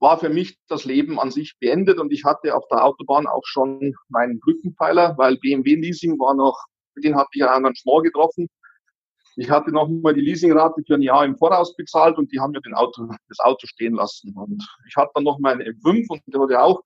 war 0.00 0.18
für 0.18 0.28
mich 0.28 0.58
das 0.66 0.84
Leben 0.84 1.20
an 1.20 1.30
sich 1.30 1.56
beendet 1.60 2.00
und 2.00 2.12
ich 2.12 2.24
hatte 2.24 2.56
auf 2.56 2.66
der 2.68 2.84
Autobahn 2.84 3.28
auch 3.28 3.44
schon 3.44 3.94
meinen 4.08 4.40
Rückenpfeiler, 4.44 5.16
weil 5.16 5.36
BMW 5.36 5.76
Leasing 5.76 6.18
war 6.18 6.34
noch, 6.34 6.58
mit 6.96 7.04
denen 7.04 7.16
hatte 7.16 7.30
ich 7.34 7.44
einen 7.44 7.76
Schmor 7.76 8.02
getroffen. 8.02 8.48
Ich 9.36 9.50
hatte 9.50 9.72
noch 9.72 9.88
mal 9.88 10.14
die 10.14 10.20
Leasingrate 10.20 10.82
für 10.86 10.94
ein 10.94 11.02
Jahr 11.02 11.24
im 11.24 11.36
Voraus 11.36 11.74
bezahlt 11.76 12.18
und 12.18 12.30
die 12.32 12.40
haben 12.40 12.52
mir 12.52 12.60
den 12.60 12.74
Auto, 12.74 13.08
das 13.28 13.38
Auto 13.40 13.66
stehen 13.66 13.94
lassen. 13.94 14.34
Und 14.36 14.62
ich 14.88 14.96
hatte 14.96 15.10
dann 15.14 15.24
noch 15.24 15.38
meinen 15.38 15.62
M5 15.62 16.06
und 16.08 16.22
der 16.26 16.40
hatte 16.40 16.60
auch, 16.60 16.82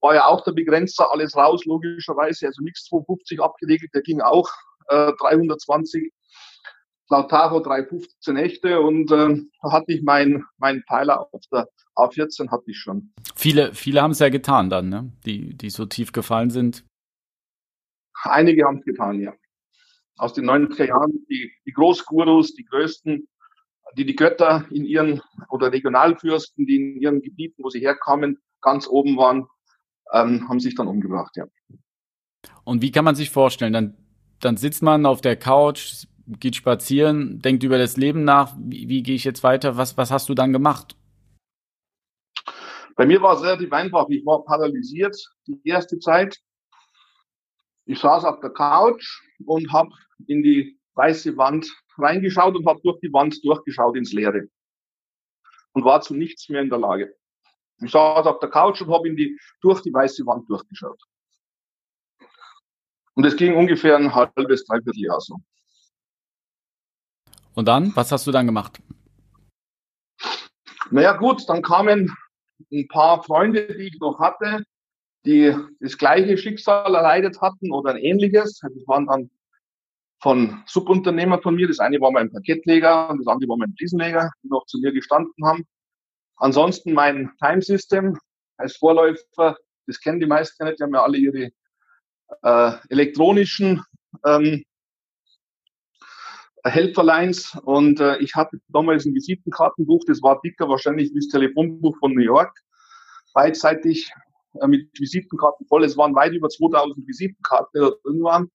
war 0.00 0.14
ja 0.14 0.26
auch 0.26 0.44
der 0.44 0.52
Begrenzer, 0.52 1.10
alles 1.12 1.36
raus, 1.36 1.64
logischerweise, 1.64 2.46
also 2.46 2.62
nichts 2.62 2.84
250 2.86 3.40
abgeregelt, 3.40 3.90
der 3.94 4.02
ging 4.02 4.20
auch 4.20 4.48
äh, 4.88 5.12
320. 5.18 6.12
Laut 7.12 7.28
Tacho 7.28 7.58
315 7.58 8.36
echte 8.36 8.80
und 8.80 9.10
äh, 9.10 9.42
da 9.62 9.72
hatte 9.72 9.92
ich 9.92 10.02
meinen 10.02 10.44
mein 10.58 10.84
Teiler 10.88 11.26
auf 11.32 11.42
der 11.50 11.68
A14 11.96 12.52
hatte 12.52 12.70
ich 12.70 12.78
schon. 12.78 13.12
Viele, 13.34 13.74
viele 13.74 14.00
haben 14.00 14.12
es 14.12 14.20
ja 14.20 14.28
getan 14.28 14.70
dann, 14.70 14.88
ne? 14.88 15.12
Die, 15.26 15.56
die 15.56 15.70
so 15.70 15.86
tief 15.86 16.12
gefallen 16.12 16.50
sind. 16.50 16.84
Einige 18.22 18.64
haben 18.64 18.78
es 18.78 18.84
getan, 18.84 19.20
ja 19.20 19.32
aus 20.20 20.34
den 20.34 20.48
90er 20.48 20.86
Jahren, 20.86 21.24
die, 21.28 21.52
die 21.64 21.72
Großgurus, 21.72 22.54
die 22.54 22.64
größten, 22.64 23.26
die 23.96 24.04
die 24.04 24.14
Götter 24.14 24.66
in 24.70 24.84
ihren 24.84 25.20
oder 25.48 25.72
Regionalfürsten, 25.72 26.66
die 26.66 26.76
in 26.76 27.00
ihren 27.00 27.22
Gebieten, 27.22 27.62
wo 27.64 27.70
sie 27.70 27.80
herkamen, 27.80 28.38
ganz 28.60 28.86
oben 28.86 29.16
waren, 29.16 29.46
ähm, 30.12 30.48
haben 30.48 30.60
sich 30.60 30.74
dann 30.74 30.88
umgebracht, 30.88 31.36
ja. 31.36 31.46
Und 32.64 32.82
wie 32.82 32.92
kann 32.92 33.04
man 33.04 33.14
sich 33.14 33.30
vorstellen? 33.30 33.72
Dann, 33.72 33.96
dann 34.40 34.56
sitzt 34.56 34.82
man 34.82 35.06
auf 35.06 35.22
der 35.22 35.36
Couch, 35.36 36.04
geht 36.26 36.56
spazieren, 36.56 37.40
denkt 37.40 37.62
über 37.64 37.78
das 37.78 37.96
Leben 37.96 38.24
nach. 38.24 38.54
Wie, 38.58 38.88
wie 38.88 39.02
gehe 39.02 39.14
ich 39.14 39.24
jetzt 39.24 39.42
weiter? 39.42 39.76
Was, 39.76 39.96
was 39.96 40.10
hast 40.10 40.28
du 40.28 40.34
dann 40.34 40.52
gemacht? 40.52 40.96
Bei 42.96 43.06
mir 43.06 43.22
war 43.22 43.34
es 43.34 43.42
relativ 43.42 43.72
einfach. 43.72 44.06
Ich 44.10 44.24
war 44.26 44.44
paralysiert 44.44 45.16
die 45.46 45.60
erste 45.64 45.98
Zeit. 45.98 46.38
Ich 47.90 47.98
saß 47.98 48.24
auf 48.24 48.38
der 48.38 48.50
Couch 48.50 49.20
und 49.46 49.72
habe 49.72 49.90
in 50.28 50.44
die 50.44 50.78
weiße 50.94 51.36
Wand 51.36 51.68
reingeschaut 51.98 52.54
und 52.54 52.64
habe 52.64 52.80
durch 52.84 53.00
die 53.00 53.12
Wand 53.12 53.44
durchgeschaut 53.44 53.96
ins 53.96 54.12
Leere 54.12 54.46
und 55.72 55.84
war 55.84 56.00
zu 56.00 56.14
nichts 56.14 56.48
mehr 56.48 56.62
in 56.62 56.70
der 56.70 56.78
Lage. 56.78 57.12
Ich 57.82 57.90
saß 57.90 58.26
auf 58.28 58.38
der 58.38 58.48
Couch 58.48 58.80
und 58.80 58.94
habe 58.94 59.08
in 59.08 59.16
die, 59.16 59.36
durch 59.60 59.82
die 59.82 59.92
weiße 59.92 60.24
Wand 60.24 60.48
durchgeschaut. 60.48 61.02
Und 63.14 63.26
es 63.26 63.36
ging 63.36 63.56
ungefähr 63.56 63.96
ein 63.96 64.14
halbes, 64.14 64.64
dreiviertel 64.66 65.02
Jahr 65.02 65.20
so. 65.20 65.36
Und 67.54 67.66
dann, 67.66 67.90
was 67.96 68.12
hast 68.12 68.24
du 68.24 68.30
dann 68.30 68.46
gemacht? 68.46 68.80
Naja 70.92 71.16
gut, 71.16 71.42
dann 71.48 71.60
kamen 71.60 72.16
ein 72.70 72.86
paar 72.86 73.24
Freunde, 73.24 73.66
die 73.66 73.88
ich 73.88 73.98
noch 73.98 74.20
hatte, 74.20 74.64
die 75.24 75.54
das 75.80 75.98
gleiche 75.98 76.36
Schicksal 76.38 76.94
erleidet 76.94 77.40
hatten 77.40 77.72
oder 77.72 77.90
ein 77.90 77.98
ähnliches. 77.98 78.58
Das 78.60 78.72
waren 78.86 79.06
dann 79.06 79.30
von 80.22 80.62
Subunternehmer 80.66 81.40
von 81.40 81.54
mir. 81.54 81.68
Das 81.68 81.78
eine 81.78 82.00
war 82.00 82.10
mein 82.10 82.30
Paketleger 82.30 83.10
und 83.10 83.18
das 83.18 83.26
andere 83.26 83.48
war 83.50 83.56
mein 83.56 83.74
Fliesenleger, 83.76 84.30
die 84.42 84.48
noch 84.48 84.66
zu 84.66 84.78
mir 84.78 84.92
gestanden 84.92 85.46
haben. 85.46 85.66
Ansonsten 86.36 86.92
mein 86.92 87.30
Time 87.38 87.60
System 87.60 88.18
als 88.56 88.76
Vorläufer, 88.76 89.56
das 89.86 90.00
kennen 90.00 90.20
die 90.20 90.26
meisten 90.26 90.64
nicht, 90.64 90.78
die 90.78 90.84
haben 90.84 90.94
ja 90.94 91.02
alle 91.02 91.18
ihre 91.18 91.50
äh, 92.42 92.72
elektronischen 92.88 93.82
ähm, 94.24 94.64
Helferlines 96.64 97.56
und 97.64 98.00
äh, 98.00 98.18
ich 98.18 98.34
hatte 98.34 98.58
damals 98.68 99.06
ein 99.06 99.14
Visitenkartenbuch, 99.14 100.02
das 100.06 100.22
war 100.22 100.40
dicker 100.42 100.68
wahrscheinlich 100.68 101.10
wie 101.10 101.20
das 101.20 101.28
Telefonbuch 101.28 101.96
von 101.98 102.12
New 102.14 102.22
York, 102.22 102.54
beidseitig 103.32 104.12
mit 104.66 104.90
Visitenkarten 104.98 105.66
voll. 105.66 105.84
Es 105.84 105.96
waren 105.96 106.14
weit 106.14 106.32
über 106.32 106.48
2000 106.48 107.06
Visitenkarten 107.06 107.92
irgendwann 108.04 108.50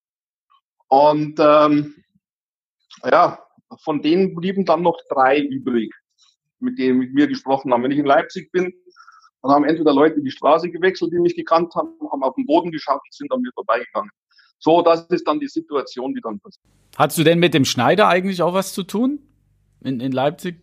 und 0.88 1.40
ähm, 1.40 1.96
ja, 3.04 3.40
von 3.84 4.02
denen 4.02 4.36
blieben 4.36 4.66
dann 4.66 4.82
noch 4.82 5.00
drei 5.10 5.40
übrig, 5.40 5.94
mit 6.60 6.78
denen 6.78 7.00
mit 7.00 7.14
mir 7.14 7.28
gesprochen 7.28 7.74
haben. 7.74 7.84
Wenn 7.84 7.92
ich 7.92 8.00
in 8.00 8.06
Leipzig 8.06 8.52
bin, 8.52 8.74
dann 9.42 9.52
haben 9.52 9.66
entweder 9.66 9.94
Leute 9.94 10.22
die 10.22 10.32
Straße 10.32 10.70
gewechselt, 10.70 11.12
die 11.14 11.20
mich 11.20 11.36
gekannt 11.36 11.74
haben, 11.76 11.92
haben 12.12 12.24
auf 12.24 12.36
den 12.36 12.46
Boden 12.46 12.72
geschaut 12.72 13.02
und 13.04 13.14
sind 13.14 13.32
an 13.32 13.42
mir 13.42 13.52
vorbeigegangen. 13.54 14.12
So, 14.60 14.82
das 14.82 15.06
ist 15.08 15.28
dann 15.28 15.40
die 15.40 15.48
Situation, 15.48 16.14
die 16.14 16.22
dann 16.22 16.40
passiert. 16.40 16.66
Hattest 16.98 17.20
du 17.20 17.24
denn 17.24 17.40
mit 17.40 17.54
dem 17.54 17.66
Schneider 17.66 18.08
eigentlich 18.08 18.42
auch 18.42 18.54
was 18.54 18.74
zu 18.74 18.84
tun 18.84 19.20
in, 19.82 20.00
in 20.00 20.12
Leipzig? 20.12 20.62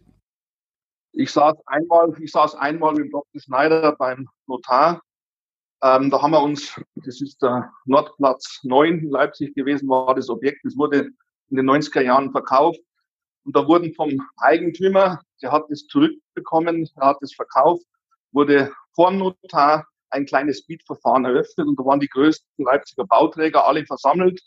Ich 1.12 1.30
saß 1.30 1.56
einmal, 1.66 2.14
ich 2.20 2.32
saß 2.32 2.54
einmal 2.54 2.94
mit 2.94 3.12
Dr. 3.12 3.40
Schneider 3.40 3.94
beim 3.96 4.26
Notar 4.46 5.02
ähm, 5.82 6.10
da 6.10 6.22
haben 6.22 6.30
wir 6.30 6.42
uns, 6.42 6.80
das 6.94 7.20
ist 7.20 7.42
der 7.42 7.72
Nordplatz 7.86 8.60
9 8.62 9.00
in 9.00 9.10
Leipzig 9.10 9.54
gewesen, 9.54 9.88
war 9.88 10.14
das 10.14 10.30
Objekt. 10.30 10.60
Das 10.64 10.76
wurde 10.76 11.10
in 11.50 11.56
den 11.56 11.68
90er 11.68 12.02
Jahren 12.02 12.30
verkauft. 12.30 12.80
Und 13.44 13.56
da 13.56 13.66
wurden 13.66 13.92
vom 13.94 14.10
Eigentümer, 14.36 15.20
der 15.42 15.50
hat 15.50 15.68
es 15.70 15.86
zurückbekommen, 15.88 16.88
er 16.96 17.06
hat 17.08 17.18
es 17.22 17.34
verkauft, 17.34 17.84
wurde 18.30 18.72
vor 18.94 19.10
Notar 19.10 19.84
ein 20.10 20.26
kleines 20.26 20.64
Bietverfahren 20.64 21.24
eröffnet 21.24 21.66
und 21.66 21.78
da 21.78 21.84
waren 21.84 21.98
die 21.98 22.08
größten 22.08 22.64
Leipziger 22.64 23.04
Bauträger 23.04 23.66
alle 23.66 23.84
versammelt 23.84 24.40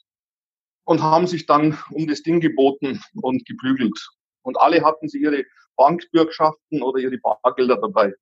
und 0.86 1.02
haben 1.02 1.28
sich 1.28 1.45
dann 1.45 1.78
um 1.91 2.08
das 2.08 2.21
Ding 2.21 2.39
geboten 2.39 3.02
und 3.21 3.45
geprügelt. 3.45 4.00
Und 4.43 4.58
alle 4.58 4.84
hatten 4.84 5.10
sie 5.10 5.19
ihre 5.19 5.43
Bankbürgschaften 5.76 6.82
oder 6.82 7.00
ihre 7.00 7.17
Bargelder 7.17 7.78
dabei. 7.78 8.13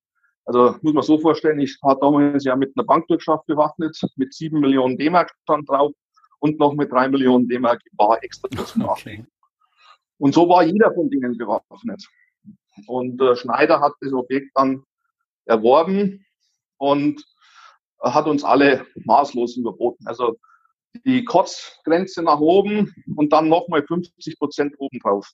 Also 0.45 0.75
muss 0.82 0.93
man 0.93 1.03
so 1.03 1.17
vorstellen, 1.19 1.60
ich 1.60 1.77
war 1.82 1.97
damals 1.99 2.43
ja 2.43 2.56
mit 2.56 2.73
einer 2.75 2.86
Bankbürgschaft 2.86 3.45
bewaffnet, 3.45 3.97
mit 4.15 4.34
sieben 4.34 4.60
Millionen 4.60 4.97
D-Mark 4.97 5.32
stand 5.43 5.69
drauf 5.69 5.93
und 6.39 6.60
noch 6.60 6.73
mit 6.73 6.91
drei 6.91 7.08
Millionen 7.08 7.47
D-Mark 7.47 7.82
Bar 7.93 8.21
extra 8.23 8.49
dazu 8.51 8.82
okay. 8.84 9.25
Und 10.17 10.34
so 10.34 10.47
war 10.47 10.63
jeder 10.63 10.93
von 10.93 11.10
denen 11.10 11.38
bewaffnet. 11.38 12.06
Und 12.88 13.21
äh, 13.21 13.36
Schneider 13.36 13.79
hat 13.79 13.93
das 14.01 14.13
Objekt 14.13 14.51
dann 14.56 14.84
erworben 15.45 16.25
und 16.77 17.23
hat 18.01 18.27
uns 18.27 18.43
alle 18.43 18.86
maßlos 19.06 19.58
überboten. 19.58 20.06
Also 20.08 20.38
die 21.06 21.23
Kotzgrenze 21.23 22.21
nach 22.21 22.39
oben 22.39 22.93
und 23.15 23.34
dann 23.34 23.49
nochmal 23.49 23.84
50 23.86 24.38
Prozent 24.38 24.75
obendrauf. 24.77 25.32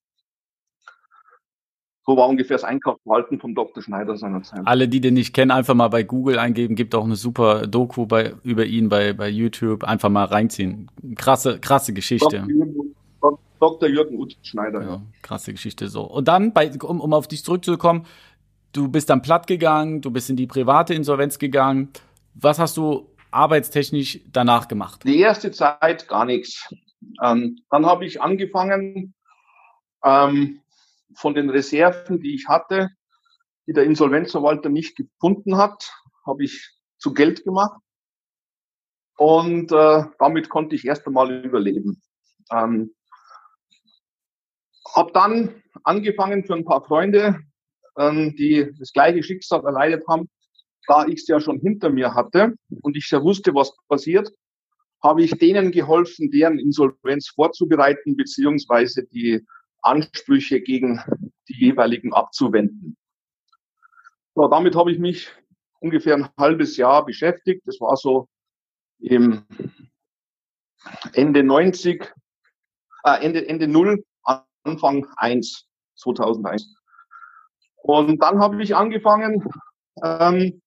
So 2.09 2.17
war 2.17 2.27
ungefähr 2.27 2.55
das 2.55 2.63
Einkaufsverhalten 2.63 3.39
vom 3.39 3.53
Dr. 3.53 3.83
Schneider 3.83 4.17
seinerzeit. 4.17 4.61
Alle, 4.65 4.87
die 4.87 4.99
den 4.99 5.13
nicht 5.13 5.31
kennen, 5.31 5.51
einfach 5.51 5.75
mal 5.75 5.89
bei 5.89 6.01
Google 6.01 6.39
eingeben. 6.39 6.73
Gibt 6.73 6.95
auch 6.95 7.03
eine 7.03 7.15
super 7.15 7.67
Doku 7.67 8.07
bei, 8.07 8.33
über 8.41 8.65
ihn 8.65 8.89
bei, 8.89 9.13
bei 9.13 9.29
YouTube. 9.29 9.83
Einfach 9.83 10.09
mal 10.09 10.25
reinziehen. 10.25 10.89
Krasse, 11.15 11.59
krasse 11.59 11.93
Geschichte. 11.93 12.47
Dr. 13.59 13.87
Jürgen 13.87 14.17
Ut 14.17 14.35
Schneider. 14.41 14.81
Ja, 14.81 15.01
krasse 15.21 15.51
Geschichte 15.51 15.87
so. 15.87 16.01
Und 16.01 16.27
dann, 16.27 16.51
bei, 16.51 16.71
um, 16.81 16.99
um 16.99 17.13
auf 17.13 17.27
dich 17.27 17.43
zurückzukommen, 17.43 18.07
du 18.73 18.87
bist 18.87 19.11
dann 19.11 19.21
platt 19.21 19.45
gegangen, 19.45 20.01
du 20.01 20.09
bist 20.09 20.31
in 20.31 20.35
die 20.35 20.47
private 20.47 20.95
Insolvenz 20.95 21.37
gegangen. 21.37 21.89
Was 22.33 22.57
hast 22.57 22.75
du 22.77 23.05
arbeitstechnisch 23.29 24.21
danach 24.33 24.67
gemacht? 24.67 25.03
Die 25.05 25.19
erste 25.19 25.51
Zeit 25.51 26.07
gar 26.07 26.25
nichts. 26.25 26.73
Ähm, 27.23 27.59
dann 27.69 27.85
habe 27.85 28.03
ich 28.07 28.19
angefangen, 28.19 29.13
ähm, 30.03 30.61
von 31.15 31.33
den 31.33 31.49
Reserven, 31.49 32.21
die 32.21 32.35
ich 32.35 32.47
hatte, 32.47 32.89
die 33.67 33.73
der 33.73 33.83
Insolvenzverwalter 33.83 34.69
nicht 34.69 34.95
gefunden 34.95 35.57
hat, 35.57 35.91
habe 36.25 36.43
ich 36.43 36.69
zu 36.97 37.13
Geld 37.13 37.43
gemacht. 37.43 37.79
Und 39.17 39.71
äh, 39.71 40.03
damit 40.17 40.49
konnte 40.49 40.75
ich 40.75 40.85
erst 40.85 41.05
einmal 41.05 41.43
überleben. 41.43 42.01
Ähm, 42.51 42.95
habe 44.95 45.11
dann 45.11 45.61
angefangen 45.83 46.45
für 46.45 46.55
ein 46.55 46.65
paar 46.65 46.83
Freunde, 46.83 47.39
ähm, 47.97 48.35
die 48.37 48.71
das 48.79 48.93
gleiche 48.93 49.23
Schicksal 49.23 49.63
erleidet 49.65 50.07
haben, 50.07 50.29
da 50.87 51.05
ich 51.05 51.21
es 51.21 51.27
ja 51.27 51.39
schon 51.39 51.59
hinter 51.59 51.89
mir 51.89 52.15
hatte 52.15 52.55
und 52.81 52.97
ich 52.97 53.09
ja 53.11 53.21
wusste, 53.21 53.53
was 53.53 53.75
passiert, 53.87 54.31
habe 55.03 55.23
ich 55.23 55.37
denen 55.37 55.71
geholfen, 55.71 56.31
deren 56.31 56.59
Insolvenz 56.59 57.29
vorzubereiten, 57.29 58.15
beziehungsweise 58.15 59.05
die 59.05 59.45
Ansprüche 59.81 60.61
gegen 60.61 61.01
die 61.47 61.57
jeweiligen 61.57 62.13
abzuwenden. 62.13 62.97
So, 64.35 64.47
damit 64.47 64.75
habe 64.75 64.91
ich 64.91 64.99
mich 64.99 65.31
ungefähr 65.79 66.15
ein 66.15 66.29
halbes 66.37 66.77
Jahr 66.77 67.05
beschäftigt. 67.05 67.63
Das 67.65 67.79
war 67.81 67.95
so 67.97 68.27
im 68.99 69.45
Ende 71.13 71.43
90, 71.43 72.13
äh, 73.03 73.25
Ende, 73.25 73.47
Ende 73.47 73.67
0, 73.67 74.03
Anfang 74.63 75.07
1, 75.17 75.67
2001. 75.95 76.75
Und 77.77 78.21
dann 78.21 78.39
habe 78.39 78.61
ich 78.61 78.75
angefangen 78.75 79.47
ähm, 80.03 80.61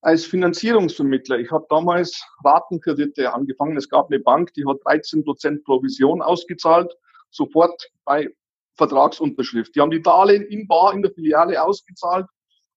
als 0.00 0.24
Finanzierungsvermittler. 0.24 1.38
Ich 1.38 1.50
habe 1.50 1.66
damals 1.68 2.24
Ratenkredite 2.44 3.32
angefangen. 3.34 3.76
Es 3.76 3.88
gab 3.88 4.06
eine 4.06 4.20
Bank, 4.20 4.52
die 4.54 4.64
hat 4.66 4.78
13 4.84 5.24
Prozent 5.24 5.64
Provision 5.64 6.22
ausgezahlt 6.22 6.96
sofort 7.36 7.90
bei 8.04 8.28
Vertragsunterschrift. 8.76 9.74
Die 9.74 9.80
haben 9.80 9.90
die 9.90 10.02
Darlehen 10.02 10.44
in 10.46 10.66
Bar 10.66 10.92
in 10.92 11.02
der 11.02 11.12
Filiale 11.12 11.62
ausgezahlt 11.62 12.26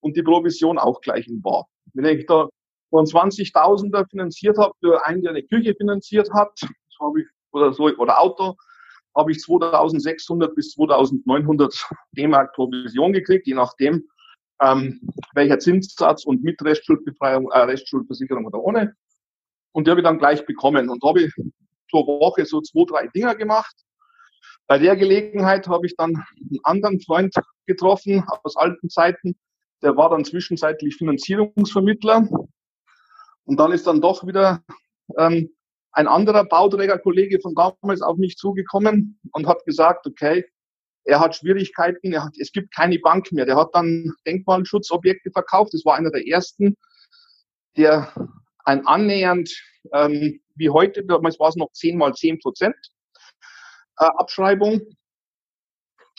und 0.00 0.16
die 0.16 0.22
Provision 0.22 0.78
auch 0.78 1.00
gleich 1.00 1.26
in 1.28 1.42
Bar. 1.42 1.66
Wenn 1.92 2.18
ich 2.18 2.26
da 2.26 2.48
von 2.90 3.04
20.000er 3.04 4.08
finanziert 4.08 4.58
habe 4.58 4.72
für 4.80 5.04
einen, 5.06 5.22
der 5.22 5.30
eine 5.30 5.42
Küche 5.42 5.74
finanziert 5.74 6.30
hat, 6.32 6.58
habe 7.00 7.20
ich, 7.20 7.26
oder 7.52 7.72
so, 7.72 7.84
oder 7.84 8.20
Auto, 8.20 8.56
habe 9.16 9.32
ich 9.32 9.40
2600 9.40 10.54
bis 10.54 10.72
2900 10.72 11.88
D-Mark 12.12 12.54
Provision 12.54 13.12
gekriegt, 13.12 13.46
je 13.46 13.54
nachdem, 13.54 14.08
ähm, 14.60 15.00
welcher 15.34 15.58
Zinssatz 15.58 16.24
und 16.24 16.42
mit 16.42 16.62
Restschuldbefreiung, 16.62 17.50
äh, 17.50 17.60
Restschuldversicherung 17.60 18.46
oder 18.46 18.60
ohne. 18.60 18.94
Und 19.72 19.86
die 19.86 19.90
habe 19.90 20.00
ich 20.00 20.04
dann 20.04 20.18
gleich 20.18 20.44
bekommen 20.46 20.88
und 20.90 21.02
habe 21.02 21.28
pro 21.90 22.06
Woche 22.06 22.44
so 22.44 22.60
zwei, 22.60 22.84
drei 22.84 23.06
Dinger 23.08 23.34
gemacht. 23.34 23.74
Bei 24.70 24.78
der 24.78 24.94
Gelegenheit 24.94 25.66
habe 25.66 25.84
ich 25.84 25.96
dann 25.96 26.14
einen 26.14 26.60
anderen 26.62 27.00
Freund 27.00 27.34
getroffen 27.66 28.22
aus 28.44 28.54
alten 28.56 28.88
Zeiten. 28.88 29.36
Der 29.82 29.96
war 29.96 30.10
dann 30.10 30.24
zwischenzeitlich 30.24 30.94
Finanzierungsvermittler. 30.94 32.28
Und 33.42 33.56
dann 33.58 33.72
ist 33.72 33.88
dann 33.88 34.00
doch 34.00 34.24
wieder 34.24 34.62
ähm, 35.18 35.50
ein 35.90 36.06
anderer 36.06 36.44
Bauträgerkollege 36.44 37.40
von 37.40 37.56
damals 37.56 38.00
auf 38.00 38.16
mich 38.16 38.36
zugekommen 38.36 39.18
und 39.32 39.48
hat 39.48 39.64
gesagt, 39.64 40.06
okay, 40.06 40.44
er 41.02 41.18
hat 41.18 41.34
Schwierigkeiten, 41.34 42.12
er 42.12 42.26
hat, 42.26 42.34
es 42.38 42.52
gibt 42.52 42.72
keine 42.72 43.00
Bank 43.00 43.32
mehr. 43.32 43.46
Der 43.46 43.56
hat 43.56 43.70
dann 43.72 44.12
Denkmalschutzobjekte 44.24 45.32
verkauft. 45.32 45.74
Das 45.74 45.84
war 45.84 45.96
einer 45.96 46.12
der 46.12 46.28
ersten, 46.28 46.76
der 47.76 48.14
ein 48.64 48.86
annähernd, 48.86 49.50
ähm, 49.92 50.40
wie 50.54 50.70
heute, 50.70 51.04
damals 51.04 51.40
war 51.40 51.48
es 51.48 51.56
noch 51.56 51.72
10 51.72 51.98
mal 51.98 52.14
10 52.14 52.38
Prozent 52.38 52.76
Abschreibung. 54.00 54.80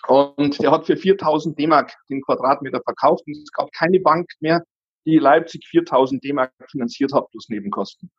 Und 0.08 0.62
der 0.62 0.72
hat 0.72 0.86
für 0.86 0.98
4000 0.98 1.58
D-Mark 1.58 1.94
den 2.10 2.22
Quadratmeter 2.22 2.82
verkauft. 2.82 3.24
Und 3.28 3.38
es 3.38 3.52
gab 3.52 3.72
keine 3.72 4.00
Bank 4.00 4.30
mehr, 4.40 4.64
die 5.06 5.18
Leipzig 5.18 5.66
4000 5.68 6.24
D-Mark 6.24 6.54
finanziert 6.70 7.14
hat 7.14 7.30
plus 7.30 7.50
Nebenkosten. 7.50 8.10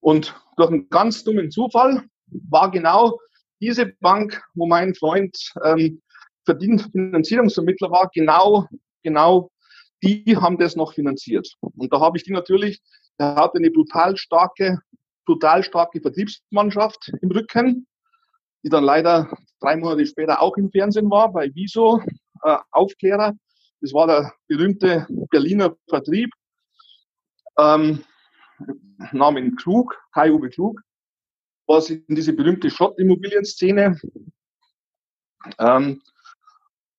Und 0.00 0.34
durch 0.56 0.70
einen 0.70 0.88
ganz 0.88 1.24
dummen 1.24 1.50
Zufall 1.50 2.04
war 2.48 2.70
genau 2.70 3.18
diese 3.60 3.86
Bank, 4.00 4.42
wo 4.54 4.66
mein 4.66 4.94
Freund 4.94 5.36
ähm, 5.64 6.00
verdient 6.44 6.88
Finanzierungsvermittler 6.92 7.90
war, 7.90 8.10
genau, 8.14 8.66
genau 9.02 9.50
die 10.02 10.36
haben 10.36 10.58
das 10.58 10.76
noch 10.76 10.94
finanziert. 10.94 11.54
Und 11.60 11.92
da 11.92 12.00
habe 12.00 12.16
ich 12.16 12.24
die 12.24 12.32
natürlich, 12.32 12.80
der 13.18 13.34
hatte 13.34 13.58
eine 13.58 13.70
brutal 13.70 14.16
starke, 14.16 14.78
brutal 15.26 15.62
starke 15.62 16.00
Vertriebsmannschaft 16.00 17.12
im 17.20 17.30
Rücken, 17.30 17.86
die 18.62 18.68
dann 18.68 18.84
leider 18.84 19.30
drei 19.60 19.76
Monate 19.76 20.06
später 20.06 20.40
auch 20.40 20.56
im 20.56 20.70
Fernsehen 20.70 21.10
war, 21.10 21.32
bei 21.32 21.50
Wieso, 21.54 22.00
äh, 22.42 22.56
Aufklärer. 22.70 23.34
Das 23.80 23.92
war 23.92 24.06
der 24.06 24.32
berühmte 24.48 25.06
Berliner 25.30 25.74
Vertrieb. 25.88 26.30
Ähm, 27.58 28.04
Namen 29.12 29.56
Klug, 29.56 29.96
Kai-Uwe 30.12 30.50
Klug, 30.50 30.80
was 31.66 31.90
in 31.90 32.04
diese 32.08 32.32
berühmte 32.32 32.70
Schott-Immobilienszene. 32.70 33.98
Ähm, 35.58 36.02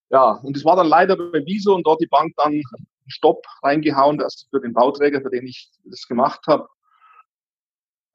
ja, 0.09 0.31
und 0.31 0.57
es 0.57 0.65
war 0.65 0.75
dann 0.75 0.87
leider 0.87 1.15
bei 1.15 1.43
Wieso 1.45 1.75
und 1.75 1.85
dort 1.85 2.01
die 2.01 2.07
Bank 2.07 2.33
dann 2.37 2.61
Stopp 3.07 3.45
reingehauen, 3.61 4.17
dass 4.17 4.47
für 4.49 4.59
den 4.59 4.73
Bauträger, 4.73 5.21
für 5.21 5.29
den 5.29 5.45
ich 5.45 5.69
das 5.83 6.07
gemacht 6.07 6.41
habe, 6.47 6.67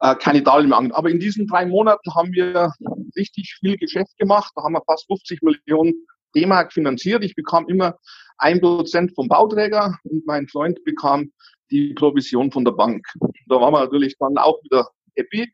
äh, 0.00 0.14
keine 0.16 0.42
Darlehen 0.42 0.70
mehr 0.70 0.78
an. 0.78 0.92
Aber 0.92 1.10
in 1.10 1.20
diesen 1.20 1.46
drei 1.46 1.66
Monaten 1.66 2.14
haben 2.14 2.32
wir 2.32 2.72
richtig 3.16 3.56
viel 3.60 3.76
Geschäft 3.76 4.16
gemacht. 4.18 4.52
Da 4.54 4.62
haben 4.62 4.74
wir 4.74 4.82
fast 4.86 5.06
50 5.06 5.42
Millionen 5.42 6.06
D-Mark 6.34 6.72
finanziert. 6.72 7.24
Ich 7.24 7.34
bekam 7.34 7.66
immer 7.68 7.98
ein 8.38 8.60
Prozent 8.60 9.14
vom 9.14 9.28
Bauträger 9.28 9.98
und 10.04 10.26
mein 10.26 10.48
Freund 10.48 10.82
bekam 10.84 11.32
die 11.70 11.94
Provision 11.94 12.52
von 12.52 12.64
der 12.64 12.72
Bank. 12.72 13.06
Da 13.48 13.60
waren 13.60 13.72
wir 13.72 13.80
natürlich 13.80 14.16
dann 14.18 14.38
auch 14.38 14.62
wieder 14.62 14.88
happy. 15.16 15.52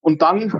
Und 0.00 0.22
dann 0.22 0.52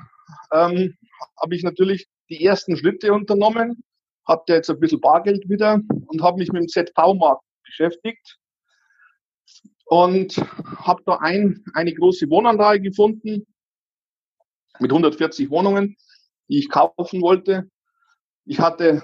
ähm, 0.52 0.96
habe 1.40 1.54
ich 1.54 1.62
natürlich 1.62 2.06
die 2.30 2.44
ersten 2.44 2.76
Schritte 2.76 3.12
unternommen, 3.12 3.82
hatte 4.26 4.54
jetzt 4.54 4.70
ein 4.70 4.80
bisschen 4.80 5.00
Bargeld 5.00 5.48
wieder 5.48 5.80
und 6.06 6.22
habe 6.22 6.38
mich 6.38 6.52
mit 6.52 6.62
dem 6.62 6.68
ZV-Markt 6.68 7.42
beschäftigt 7.64 8.38
und 9.86 10.36
habe 10.36 11.02
da 11.06 11.16
ein, 11.16 11.64
eine 11.74 11.94
große 11.94 12.28
Wohnanlage 12.28 12.80
gefunden 12.82 13.46
mit 14.80 14.90
140 14.90 15.50
Wohnungen, 15.50 15.96
die 16.48 16.58
ich 16.58 16.68
kaufen 16.68 17.22
wollte. 17.22 17.70
Ich 18.44 18.60
hatte 18.60 19.02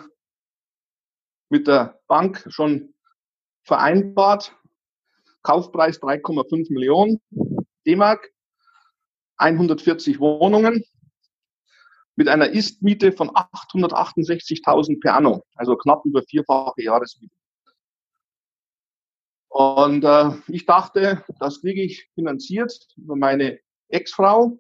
mit 1.49 1.67
der 1.67 2.01
Bank 2.07 2.45
schon 2.49 2.95
vereinbart, 3.63 4.57
Kaufpreis 5.43 6.01
3,5 6.01 6.73
Millionen 6.73 7.21
D-Mark, 7.87 8.33
140 9.37 10.21
Wohnungen 10.21 10.85
mit 12.17 12.29
einer 12.29 12.51
Istmiete 12.51 13.13
von 13.13 13.31
868.000 13.31 15.01
per 15.01 15.17
anno, 15.17 15.45
also 15.55 15.77
knapp 15.77 16.05
über 16.05 16.23
vierfache 16.23 16.83
Jahresmiete. 16.83 17.35
Und 19.49 20.05
äh, 20.05 20.31
ich 20.49 20.67
dachte, 20.67 21.25
das 21.39 21.61
kriege 21.61 21.83
ich 21.83 22.09
finanziert 22.15 22.89
über 22.97 23.17
meine 23.17 23.61
Ex-Frau, 23.89 24.59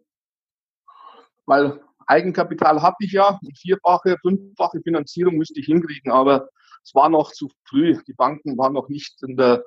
weil 1.46 1.83
Eigenkapital 2.06 2.82
hatte 2.82 2.96
ich 3.00 3.12
ja, 3.12 3.38
vierfache, 3.60 4.16
fünffache 4.20 4.80
Finanzierung 4.82 5.36
müsste 5.36 5.60
ich 5.60 5.66
hinkriegen, 5.66 6.12
aber 6.12 6.48
es 6.82 6.94
war 6.94 7.08
noch 7.08 7.32
zu 7.32 7.48
früh. 7.68 7.96
Die 8.06 8.12
Banken 8.12 8.58
waren 8.58 8.74
noch 8.74 8.88
nicht 8.88 9.22
in 9.22 9.36
der 9.36 9.64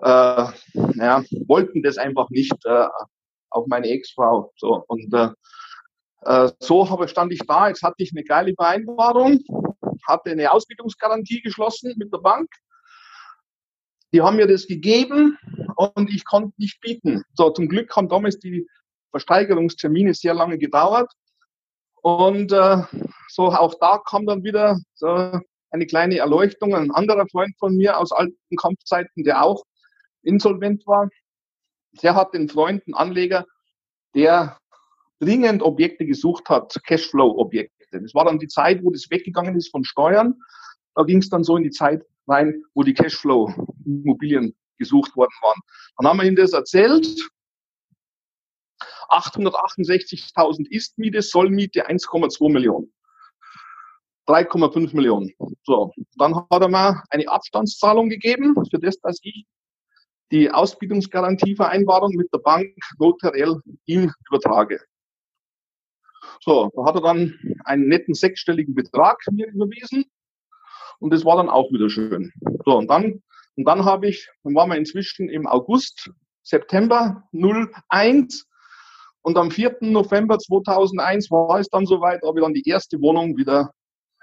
äh, 0.00 0.46
ja, 0.96 1.22
wollten 1.46 1.82
das 1.82 1.98
einfach 1.98 2.28
nicht, 2.30 2.54
äh, 2.64 2.86
auch 3.50 3.66
meine 3.66 3.88
Ex-Frau. 3.88 4.52
So, 4.56 4.84
und 4.88 5.12
äh, 5.14 5.28
äh, 6.22 6.50
so 6.58 6.90
habe, 6.90 7.08
stand 7.08 7.32
ich 7.32 7.40
da, 7.46 7.68
jetzt 7.68 7.82
hatte 7.82 8.02
ich 8.02 8.12
eine 8.12 8.24
geile 8.24 8.54
Vereinbarung, 8.54 9.40
hatte 10.06 10.30
eine 10.30 10.52
Ausbildungsgarantie 10.52 11.42
geschlossen 11.42 11.94
mit 11.96 12.12
der 12.12 12.18
Bank. 12.18 12.50
Die 14.12 14.22
haben 14.22 14.36
mir 14.36 14.46
das 14.46 14.66
gegeben 14.66 15.38
und 15.76 16.10
ich 16.12 16.24
konnte 16.24 16.52
nicht 16.58 16.80
bieten. 16.80 17.24
So, 17.34 17.50
zum 17.50 17.68
Glück 17.68 17.94
haben 17.96 18.08
damals 18.08 18.38
die 18.38 18.66
Versteigerungstermine 19.10 20.14
sehr 20.14 20.34
lange 20.34 20.58
gedauert. 20.58 21.10
Und 22.04 22.52
äh, 22.52 22.82
so 23.28 23.46
auch 23.46 23.76
da 23.80 23.96
kam 23.96 24.26
dann 24.26 24.44
wieder 24.44 24.78
so 24.92 25.40
eine 25.70 25.86
kleine 25.86 26.18
Erleuchtung. 26.18 26.74
Ein 26.74 26.90
anderer 26.90 27.26
Freund 27.28 27.56
von 27.58 27.74
mir 27.76 27.98
aus 27.98 28.12
alten 28.12 28.56
Kampfzeiten, 28.60 29.24
der 29.24 29.42
auch 29.42 29.64
insolvent 30.22 30.86
war, 30.86 31.08
der 32.02 32.14
hat 32.14 32.34
den 32.34 32.50
Freund, 32.50 32.82
einen 32.86 32.92
Anleger, 32.92 33.46
der 34.14 34.58
dringend 35.18 35.62
Objekte 35.62 36.04
gesucht 36.04 36.50
hat, 36.50 36.78
Cashflow-Objekte. 36.84 37.86
Das 37.92 38.14
war 38.14 38.26
dann 38.26 38.38
die 38.38 38.48
Zeit, 38.48 38.84
wo 38.84 38.90
das 38.90 39.06
weggegangen 39.08 39.56
ist 39.56 39.70
von 39.70 39.82
Steuern. 39.82 40.34
Da 40.94 41.04
ging 41.04 41.20
es 41.20 41.30
dann 41.30 41.42
so 41.42 41.56
in 41.56 41.62
die 41.62 41.70
Zeit 41.70 42.04
rein, 42.28 42.62
wo 42.74 42.82
die 42.82 42.92
Cashflow-Immobilien 42.92 44.54
gesucht 44.76 45.16
worden 45.16 45.32
waren. 45.40 45.60
Dann 45.96 46.08
haben 46.08 46.18
wir 46.18 46.26
ihm 46.26 46.36
das 46.36 46.52
erzählt. 46.52 47.06
868.000 49.10 50.68
Ist-Miete, 50.70 51.22
Sollmiete 51.22 51.88
1,2 51.88 52.50
Millionen. 52.50 52.92
3,5 54.26 54.94
Millionen. 54.94 55.32
So, 55.64 55.92
dann 56.16 56.34
hat 56.34 56.62
er 56.62 56.68
mir 56.68 57.02
eine 57.10 57.28
Abstandszahlung 57.28 58.08
gegeben 58.08 58.54
für 58.70 58.78
das, 58.78 58.98
dass 59.00 59.18
ich 59.22 59.46
die 60.30 60.50
Ausbildungsgarantievereinbarung 60.50 62.12
mit 62.14 62.32
der 62.32 62.38
Bank 62.38 62.74
notariell 62.98 63.60
ihm 63.84 64.12
übertrage. 64.28 64.80
So, 66.40 66.70
da 66.74 66.84
hat 66.86 66.94
er 66.94 67.02
dann 67.02 67.38
einen 67.64 67.88
netten 67.88 68.14
sechsstelligen 68.14 68.74
Betrag 68.74 69.18
mir 69.30 69.46
überwiesen 69.48 70.06
und 70.98 71.12
das 71.12 71.24
war 71.24 71.36
dann 71.36 71.50
auch 71.50 71.70
wieder 71.70 71.90
schön. 71.90 72.32
So, 72.64 72.78
und 72.78 72.88
dann, 72.88 73.22
und 73.56 73.64
dann 73.64 73.84
habe 73.84 74.08
ich, 74.08 74.28
dann 74.42 74.54
waren 74.54 74.70
wir 74.70 74.76
inzwischen 74.76 75.28
im 75.28 75.46
August, 75.46 76.10
September 76.42 77.22
01 77.32 78.46
und 79.24 79.38
am 79.38 79.50
4. 79.50 79.78
November 79.80 80.38
2001 80.38 81.30
war 81.30 81.58
es 81.58 81.68
dann 81.68 81.86
soweit, 81.86 82.20
habe 82.22 82.38
ich 82.38 82.44
dann 82.44 82.52
die 82.52 82.68
erste 82.68 83.00
Wohnung 83.00 83.38
wieder 83.38 83.72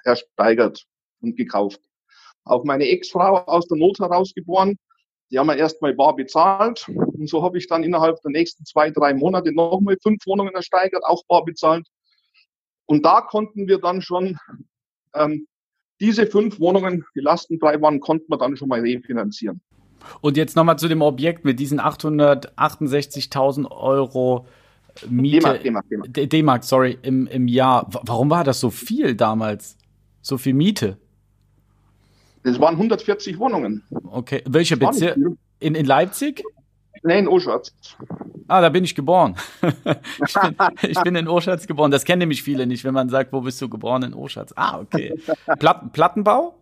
ersteigert 0.03 0.85
und 1.21 1.35
gekauft. 1.35 1.79
Auch 2.43 2.63
meine 2.65 2.87
Ex-Frau 2.87 3.37
aus 3.45 3.67
der 3.67 3.79
Not 3.79 3.97
herausgeboren, 3.97 4.77
die 5.31 5.39
haben 5.39 5.47
wir 5.47 5.57
erstmal 5.57 5.95
bar 5.95 6.15
bezahlt. 6.15 6.87
Und 6.87 7.27
so 7.27 7.41
habe 7.41 7.57
ich 7.57 7.67
dann 7.67 7.83
innerhalb 7.83 8.21
der 8.21 8.29
nächsten 8.29 8.63
zwei, 8.63 8.91
drei 8.91 9.15
Monate 9.15 9.51
nochmal 9.51 9.97
fünf 10.03 10.23
Wohnungen 10.27 10.53
ersteigert, 10.53 11.03
auch 11.03 11.23
bar 11.27 11.45
bezahlt. 11.45 11.87
Und 12.85 13.03
da 13.03 13.21
konnten 13.21 13.67
wir 13.67 13.79
dann 13.79 14.03
schon 14.03 14.37
ähm, 15.15 15.47
diese 15.99 16.27
fünf 16.27 16.59
Wohnungen, 16.59 17.05
die 17.15 17.21
lastenfrei 17.21 17.81
waren, 17.81 18.01
konnten 18.01 18.31
wir 18.31 18.37
dann 18.37 18.55
schon 18.55 18.67
mal 18.67 18.81
refinanzieren. 18.81 19.61
Und 20.21 20.37
jetzt 20.37 20.55
nochmal 20.55 20.77
zu 20.77 20.87
dem 20.87 21.01
Objekt 21.01 21.43
mit 21.43 21.59
diesen 21.59 21.81
868.000 21.81 23.71
Euro 23.71 24.45
Miete. 25.09 25.59
D-Mark, 26.07 26.63
sorry, 26.63 26.97
im, 27.01 27.27
im 27.27 27.47
Jahr. 27.47 27.87
Warum 27.89 28.29
war 28.29 28.43
das 28.43 28.59
so 28.59 28.69
viel 28.69 29.15
damals? 29.15 29.77
So 30.21 30.37
viel 30.37 30.53
Miete? 30.53 30.97
Das 32.43 32.59
waren 32.59 32.75
140 32.75 33.37
Wohnungen. 33.39 33.83
Okay. 34.11 34.43
Welche 34.47 34.77
Bezirke? 34.77 35.37
In, 35.59 35.75
in 35.75 35.85
Leipzig? 35.85 36.43
Nein, 37.03 37.19
in 37.19 37.27
Oschatz. 37.27 37.73
Ah, 38.47 38.61
da 38.61 38.69
bin 38.69 38.83
ich 38.83 38.95
geboren. 38.95 39.35
ich, 39.61 40.33
bin, 40.33 40.55
ich, 40.81 41.01
bin, 41.01 41.15
in 41.15 41.27
Oschatz 41.27 41.65
geboren. 41.67 41.89
Das 41.89 42.05
kennen 42.05 42.19
nämlich 42.19 42.43
viele 42.43 42.67
nicht, 42.67 42.83
wenn 42.83 42.93
man 42.93 43.09
sagt, 43.09 43.31
wo 43.33 43.41
bist 43.41 43.61
du 43.61 43.69
geboren 43.69 44.03
in 44.03 44.13
Oschatz? 44.13 44.53
Ah, 44.55 44.79
okay. 44.79 45.19
Platt, 45.59 45.93
Plattenbau? 45.93 46.55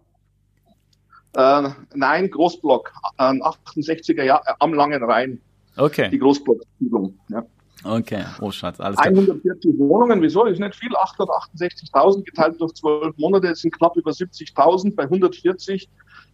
Äh, 1.36 1.70
nein, 1.94 2.30
Großblock. 2.30 2.94
Äh, 3.18 3.24
68er 3.24 4.24
Jahr 4.24 4.42
äh, 4.46 4.54
am 4.60 4.74
Langen 4.74 5.04
Rhein. 5.04 5.42
Okay. 5.78 6.10
Die 6.10 6.20
Großblock-Siedlung. 6.20 7.18
Ja. 7.30 7.46
Okay, 7.84 8.24
Oschatz, 8.42 8.80
alles 8.80 8.98
klar. 8.98 9.14
140 9.14 9.78
Wohnungen, 9.78 10.22
wieso? 10.22 10.46
Ist 10.46 10.60
nicht 10.60 10.76
viel. 10.76 10.92
868.000 10.92 12.24
geteilt 12.24 12.60
durch 12.60 12.74
12 12.74 13.18
Monate, 13.18 13.48
das 13.48 13.60
sind 13.60 13.72
knapp 13.72 13.96
über 13.96 14.12
70.000 14.12 14.96
bei 14.96 15.04
140. 15.04 15.90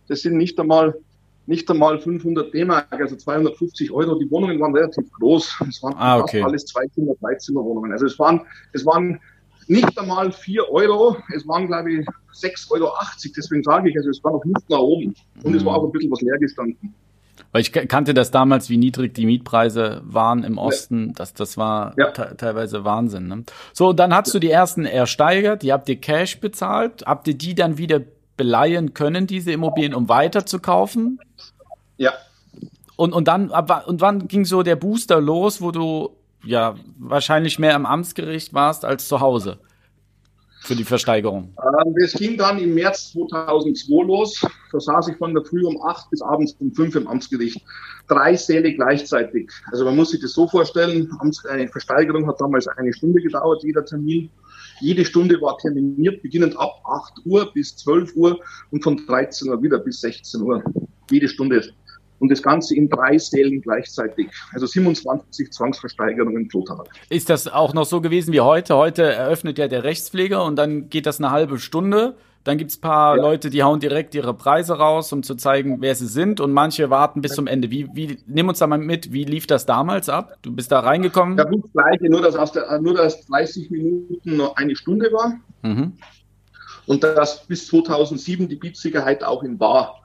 Das 0.08 0.22
sind 0.22 0.38
nicht 0.38 0.60
einmal 0.60 0.96
nicht 1.48 1.70
einmal 1.70 2.00
500 2.00 2.54
D-Mark, 2.54 2.88
also 2.92 3.16
250 3.16 3.92
Euro. 3.92 4.16
Die 4.16 4.30
Wohnungen 4.32 4.60
waren 4.60 4.76
relativ 4.76 5.12
groß. 5.12 5.62
Es 5.70 5.84
waren 5.84 5.96
ah, 5.98 6.20
okay. 6.20 6.42
fast 6.42 6.50
alles 6.50 6.66
zwei 6.66 6.88
Zimmer, 6.88 7.14
drei 7.22 7.36
Zimmer 7.36 7.64
Wohnungen. 7.64 7.92
Also 7.92 8.08
es 8.08 8.18
waren, 8.18 8.42
es 8.74 8.86
waren 8.86 9.20
nicht 9.68 9.98
einmal 10.00 10.32
4 10.32 10.70
Euro, 10.72 11.18
es 11.36 11.48
waren 11.48 11.68
glaube 11.68 11.94
ich 11.94 12.08
6,80 12.34 12.72
Euro. 12.72 12.92
Deswegen 13.38 13.64
sage 13.64 13.90
ich, 13.90 13.98
also 13.98 14.10
es 14.10 14.24
war 14.24 14.32
noch 14.34 14.46
nicht 14.46 14.70
nach 14.70 14.80
oben. 14.80 15.14
Und 15.44 15.52
mhm. 15.52 15.58
es 15.58 15.66
war 15.66 15.76
auch 15.76 15.86
ein 15.86 15.92
bisschen 15.92 16.12
was 16.12 16.22
leer 16.22 16.38
gestanden. 16.40 16.94
Weil 17.56 17.62
ich 17.62 17.72
kannte 17.72 18.14
das 18.14 18.32
damals, 18.32 18.70
wie 18.70 18.76
niedrig 18.76 19.14
die 19.14 19.26
Mietpreise 19.26 20.02
waren 20.04 20.44
im 20.44 20.58
Osten. 20.58 21.08
Ja. 21.08 21.14
Das, 21.16 21.34
das 21.34 21.56
war 21.56 21.94
ja. 21.98 22.12
teilweise 22.12 22.84
Wahnsinn. 22.84 23.30
Ne? 23.30 23.44
So, 23.72 23.94
dann 23.94 24.14
hast 24.14 24.34
du 24.34 24.40
die 24.40 24.52
ersten 24.52 24.84
ersteigert, 24.84 25.64
die 25.64 25.72
habt 25.72 25.88
ihr 25.88 25.96
Cash 25.96 26.42
bezahlt. 26.42 27.06
Habt 27.06 27.30
ihr 27.30 27.34
die 27.34 27.56
dann 27.56 27.78
wieder 27.78 28.02
beleihen 28.36 28.94
können, 28.94 29.26
diese 29.26 29.54
Immobilien, 29.54 29.94
um 29.94 30.10
weiter 30.10 30.46
zu 30.46 30.60
kaufen? 30.60 31.18
Ja. 31.96 32.12
Und, 32.98 33.14
und 33.14 33.30
dann, 33.30 33.52
ab, 33.52 33.88
und 33.88 34.02
wann 34.02 34.28
ging 34.28 34.44
so 34.44 34.62
der 34.62 34.76
Booster 34.76 35.22
los, 35.22 35.62
wo 35.62 35.72
du 35.72 36.10
ja 36.44 36.76
wahrscheinlich 36.98 37.58
mehr 37.58 37.76
am 37.76 37.86
Amtsgericht 37.86 38.54
warst 38.54 38.84
als 38.84 39.08
zu 39.08 39.22
Hause 39.22 39.60
für 40.66 40.76
die 40.76 40.84
Versteigerung? 40.84 41.54
Ähm, 41.64 41.96
das 42.00 42.14
ging 42.14 42.38
dann 42.38 42.58
im 42.60 42.74
März 42.74 43.12
2002 43.12 44.06
los. 44.06 44.42
Da 44.72 44.80
saß 44.80 45.10
ich 45.10 45.18
von 45.18 45.34
der 45.34 45.44
Früh 45.44 45.64
um 45.66 45.82
8 45.82 46.10
bis 46.10 46.22
abends 46.22 46.56
um 46.60 46.74
5 46.74 46.96
im 46.96 47.08
Amtsgericht. 47.08 47.62
Drei 48.08 48.36
Säle 48.36 48.74
gleichzeitig. 48.74 49.52
Also 49.72 49.86
man 49.86 49.96
muss 49.96 50.12
sich 50.12 50.22
das 50.22 50.34
so 50.34 50.48
vorstellen, 50.48 51.10
eine 51.50 51.68
Versteigerung 51.68 52.28
hat 52.28 52.42
damals 52.42 52.68
eine 52.68 52.94
Stunde 52.94 53.22
gedauert, 53.22 53.64
jeder 53.64 53.86
Termin. 53.86 54.30
Jede 54.82 55.06
Stunde 55.06 55.40
war 55.42 55.58
terminiert, 55.58 56.22
beginnend 56.22 56.58
ab 56.58 56.82
8 56.86 57.26
Uhr 57.26 57.52
bis 57.54 57.78
12 57.78 58.16
Uhr 58.16 58.40
und 58.72 58.84
von 58.84 58.98
13 59.06 59.50
Uhr 59.50 59.62
wieder 59.62 59.80
bis 59.80 60.02
16 60.02 60.42
Uhr. 60.42 60.64
Jede 61.10 61.30
Stunde. 61.30 61.64
Und 62.20 62.32
das 62.32 62.42
Ganze 62.42 62.76
in 62.76 62.90
drei 62.90 63.18
Sälen 63.18 63.62
gleichzeitig. 63.62 64.30
Also 64.54 64.66
27 64.66 65.52
Zwangsversteigerungen 65.52 66.48
pro 66.48 66.64
Tag. 66.64 66.88
Ist 67.10 67.30
das 67.30 67.48
auch 67.48 67.74
noch 67.74 67.86
so 67.86 68.02
gewesen 68.02 68.34
wie 68.34 68.42
heute? 68.42 68.76
Heute 68.76 69.04
eröffnet 69.04 69.58
ja 69.58 69.68
der 69.68 69.84
Rechtspfleger 69.84 70.44
und 70.44 70.56
dann 70.56 70.90
geht 70.90 71.06
das 71.06 71.20
eine 71.20 71.32
halbe 71.32 71.60
Stunde. 71.60 72.16
Dann 72.46 72.60
gibt's 72.60 72.78
paar 72.78 73.18
ja. 73.18 73.24
Leute, 73.24 73.50
die 73.50 73.64
hauen 73.64 73.80
direkt 73.80 74.14
ihre 74.14 74.36
Preise 74.36 74.74
raus, 74.78 75.12
um 75.12 75.24
zu 75.24 75.34
zeigen, 75.34 75.82
wer 75.82 75.96
sie 75.96 76.06
sind. 76.06 76.40
Und 76.40 76.54
manche 76.54 76.92
warten 76.92 77.22
bis 77.22 77.34
zum 77.34 77.48
Ende. 77.48 77.72
Wie, 77.72 77.90
wie, 77.96 78.20
nimm 78.28 78.48
uns 78.48 78.60
da 78.60 78.68
mal 78.68 78.78
mit, 78.78 79.12
wie 79.12 79.24
lief 79.24 79.48
das 79.48 79.66
damals 79.66 80.10
ab? 80.10 80.38
Du 80.44 80.56
bist 80.56 80.72
da 80.72 80.82
reingekommen? 80.82 81.40
Ja, 81.40 81.44
gut, 81.46 81.64
das 81.64 81.72
Gleiche, 81.74 82.08
nur 82.08 82.22
dass, 82.22 82.36
aus 82.36 82.52
der, 82.52 82.80
nur 82.80 82.94
dass 82.94 83.26
30 83.26 83.72
Minuten 83.72 84.38
noch 84.38 84.56
eine 84.58 84.76
Stunde 84.76 85.12
war. 85.12 85.40
Mhm. 85.64 85.94
Und 86.86 87.04
dass 87.04 87.48
bis 87.48 87.66
2007 87.66 88.48
die 88.48 88.58
Beatsicherheit 88.58 89.24
auch 89.24 89.42
in 89.42 89.58
Bar 89.58 90.04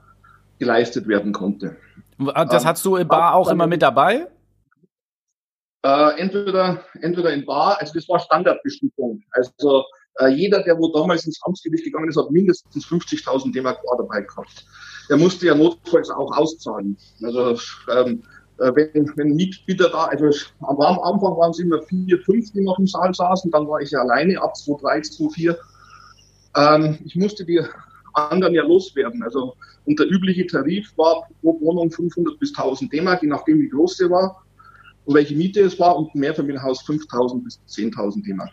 geleistet 0.59 1.09
werden 1.09 1.33
konnte. 1.33 1.77
Das 2.21 2.65
hast 2.67 2.85
du 2.85 2.97
in 2.97 3.09
Bar 3.09 3.35
auch 3.35 3.49
immer 3.49 3.67
mit 3.67 3.83
dabei? 3.83 4.29
Äh, 5.83 6.21
entweder, 6.21 6.85
entweder 7.01 7.33
in 7.33 7.47
Bar, 7.47 7.79
also 7.81 7.95
das 7.95 8.09
war 8.09 8.21
Standardbestimmung. 8.21 9.23
Also 9.31 9.85
äh, 10.19 10.29
jeder, 10.29 10.63
der 10.63 10.79
wo 10.79 10.93
damals 10.93 11.25
ins 11.25 11.41
Amtsgericht 11.43 11.85
gegangen 11.85 12.09
ist, 12.09 12.19
hat 12.19 12.31
mindestens 12.31 12.87
50.000 12.87 13.53
D-Mark 13.55 13.81
dabei 13.97 14.21
gehabt. 14.21 14.67
Der 15.09 15.17
musste 15.17 15.47
ja 15.47 15.55
notfalls 15.55 16.11
auch 16.11 16.37
auszahlen. 16.37 16.99
Also 17.23 17.59
ähm, 17.91 18.23
äh, 18.59 18.73
wenn, 18.75 19.11
wenn 19.17 19.35
Mietbieter 19.35 19.89
da, 19.89 20.05
also 20.07 20.27
am, 20.61 20.79
Anfang 20.79 21.37
waren 21.39 21.51
es 21.51 21.59
immer 21.59 21.81
vier, 21.83 22.19
fünf, 22.21 22.53
die 22.53 22.61
noch 22.61 22.79
im 22.79 22.87
Saal 22.87 23.15
saßen, 23.15 23.51
dann 23.51 23.67
war 23.67 23.81
ich 23.81 23.91
ja 23.91 24.01
alleine 24.01 24.41
ab 24.41 24.55
2, 24.55 24.81
3, 24.83 25.01
2, 25.01 25.29
4. 25.31 25.59
Ähm, 26.57 26.99
ich 27.05 27.17
musste 27.17 27.47
die 27.47 27.63
anderen 28.15 28.55
ja 28.55 28.63
loswerden. 28.63 29.23
Also 29.23 29.55
und 29.87 29.99
der 29.99 30.11
übliche 30.11 30.47
Tarif 30.47 30.93
war 30.97 31.29
pro 31.41 31.61
Wohnung 31.61 31.91
500 31.91 32.39
bis 32.39 32.57
1000 32.57 32.93
D-Mark, 32.93 33.23
je 33.23 33.29
nachdem 33.29 33.61
wie 33.61 33.69
groß 33.69 33.97
sie 33.97 34.11
war 34.11 34.45
und 35.05 35.15
welche 35.15 35.35
Miete 35.35 35.61
es 35.61 35.79
war 35.79 35.97
und 35.97 36.15
Mehrfamilienhaus 36.15 36.83
5000 36.83 37.45
bis 37.45 37.61
10.000 37.69 38.25
D-Mark. 38.25 38.53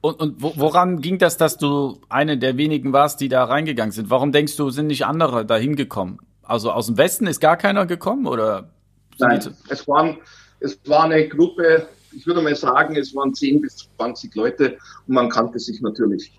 Und, 0.00 0.20
und 0.20 0.34
woran 0.42 1.00
ging 1.00 1.18
das, 1.18 1.36
dass 1.36 1.56
du 1.56 2.00
eine 2.08 2.36
der 2.36 2.56
wenigen 2.56 2.92
warst, 2.92 3.20
die 3.20 3.28
da 3.28 3.44
reingegangen 3.44 3.92
sind? 3.92 4.10
Warum 4.10 4.32
denkst 4.32 4.56
du, 4.56 4.70
sind 4.70 4.88
nicht 4.88 5.06
andere 5.06 5.46
da 5.46 5.56
hingekommen? 5.56 6.18
Also 6.42 6.72
aus 6.72 6.86
dem 6.86 6.98
Westen 6.98 7.26
ist 7.26 7.40
gar 7.40 7.56
keiner 7.56 7.86
gekommen 7.86 8.26
oder? 8.26 8.70
Nein, 9.18 9.40
es 9.68 9.86
waren, 9.86 10.18
es 10.58 10.78
war 10.86 11.04
eine 11.04 11.28
Gruppe, 11.28 11.86
ich 12.12 12.26
würde 12.26 12.42
mal 12.42 12.56
sagen, 12.56 12.96
es 12.96 13.14
waren 13.14 13.32
10 13.32 13.60
bis 13.60 13.88
20 13.96 14.34
Leute 14.34 14.78
und 15.06 15.14
man 15.14 15.28
kannte 15.28 15.58
sich 15.58 15.80
natürlich. 15.80 16.32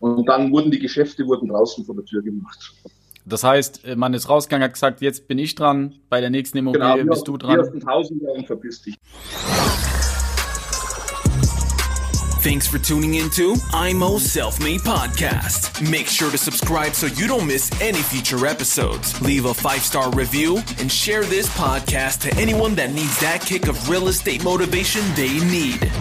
Und 0.00 0.26
dann 0.26 0.50
wurden 0.50 0.70
die 0.70 0.78
Geschäfte 0.78 1.26
wurden 1.26 1.48
draußen 1.48 1.84
vor 1.84 1.94
der 1.94 2.04
Tür 2.04 2.22
gemacht. 2.22 2.74
Das 3.26 3.44
heißt, 3.44 3.86
man 3.96 4.14
ist 4.14 4.28
rausgegangen, 4.28 4.64
hat 4.64 4.72
gesagt, 4.72 5.02
jetzt 5.02 5.28
bin 5.28 5.38
ich 5.38 5.54
dran, 5.54 5.94
bei 6.08 6.20
der 6.20 6.30
nächsten 6.30 6.58
Immobilie 6.58 6.96
genau, 6.96 7.10
bist 7.10 7.28
du 7.28 7.36
dran. 7.36 7.60
Die 7.72 7.78
Tausender 7.78 8.32
und 8.32 8.46
verpiss 8.46 8.82
dich. 8.82 8.96
Thanks 12.42 12.66
for 12.66 12.78
tuning 12.78 13.14
into 13.14 13.54
IMO 13.74 14.16
Self 14.16 14.60
Made 14.60 14.80
Podcast. 14.80 15.82
Make 15.90 16.06
sure 16.06 16.30
to 16.30 16.38
subscribe 16.38 16.94
so 16.94 17.06
you 17.06 17.28
don't 17.28 17.46
miss 17.46 17.70
any 17.82 18.00
future 18.00 18.46
episodes. 18.46 19.20
Leave 19.20 19.44
a 19.44 19.52
five 19.52 19.82
star 19.82 20.10
review 20.12 20.56
and 20.78 20.90
share 20.90 21.22
this 21.22 21.50
podcast 21.50 22.22
to 22.22 22.34
anyone 22.40 22.74
that 22.76 22.94
needs 22.94 23.20
that 23.20 23.42
kick 23.44 23.68
of 23.68 23.90
real 23.90 24.08
estate 24.08 24.42
motivation 24.42 25.02
they 25.16 25.38
need. 25.50 25.92